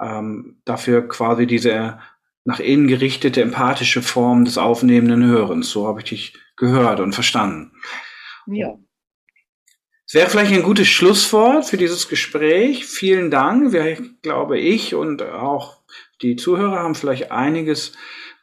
[0.00, 1.98] Ähm, dafür quasi diese
[2.44, 5.70] nach innen gerichtete empathische Form des aufnehmenden Hörens.
[5.70, 7.72] So habe ich dich gehört und verstanden.
[8.46, 8.78] Ja.
[10.06, 12.86] Es wäre vielleicht ein gutes Schlusswort für dieses Gespräch.
[12.86, 13.72] Vielen Dank.
[13.72, 15.82] Wir, glaube ich, und auch
[16.22, 17.92] die Zuhörer haben vielleicht einiges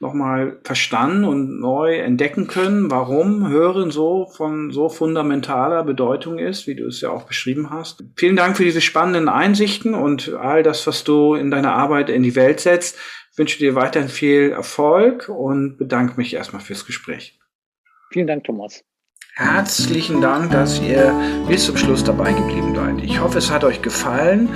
[0.04, 6.76] nochmal verstanden und neu entdecken können, warum Hören so von so fundamentaler Bedeutung ist, wie
[6.76, 8.04] du es ja auch beschrieben hast.
[8.16, 12.22] Vielen Dank für diese spannenden Einsichten und all das, was du in deiner Arbeit in
[12.22, 12.98] die Welt setzt.
[13.32, 17.40] Ich wünsche dir weiterhin viel Erfolg und bedanke mich erstmal fürs Gespräch.
[18.12, 18.84] Vielen Dank, Thomas.
[19.36, 21.12] Herzlichen Dank, dass ihr
[21.48, 23.04] bis zum Schluss dabei geblieben seid.
[23.04, 24.48] Ich hoffe, es hat euch gefallen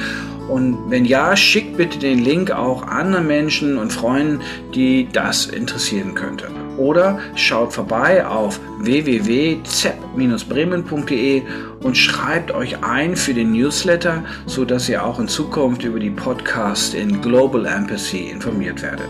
[0.49, 4.39] und wenn ja, schickt bitte den Link auch anderen Menschen und Freunden,
[4.75, 6.51] die das interessieren könnte.
[6.77, 11.41] Oder schaut vorbei auf www.zepp-bremen.de
[11.81, 16.93] und schreibt euch ein für den Newsletter, sodass ihr auch in Zukunft über die Podcasts
[16.93, 19.09] in Global Empathy informiert werdet.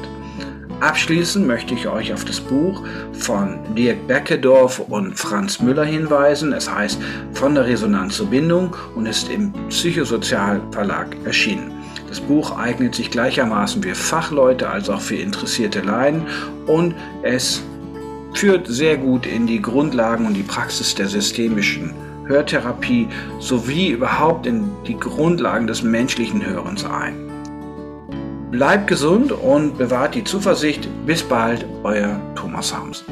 [0.79, 6.53] Abschließend möchte ich euch auf das Buch von Dirk Beckedorf und Franz Müller hinweisen.
[6.53, 7.01] Es heißt
[7.33, 11.71] Von der Resonanz zur Bindung und ist im Psychosozialverlag erschienen.
[12.07, 16.21] Das Buch eignet sich gleichermaßen für Fachleute als auch für interessierte Laien
[16.67, 17.63] und es
[18.33, 21.91] führt sehr gut in die Grundlagen und die Praxis der systemischen
[22.27, 23.07] Hörtherapie
[23.39, 27.26] sowie überhaupt in die Grundlagen des menschlichen Hörens ein.
[28.51, 30.87] Bleibt gesund und bewahrt die Zuversicht.
[31.05, 33.03] Bis bald, euer Thomas Harms.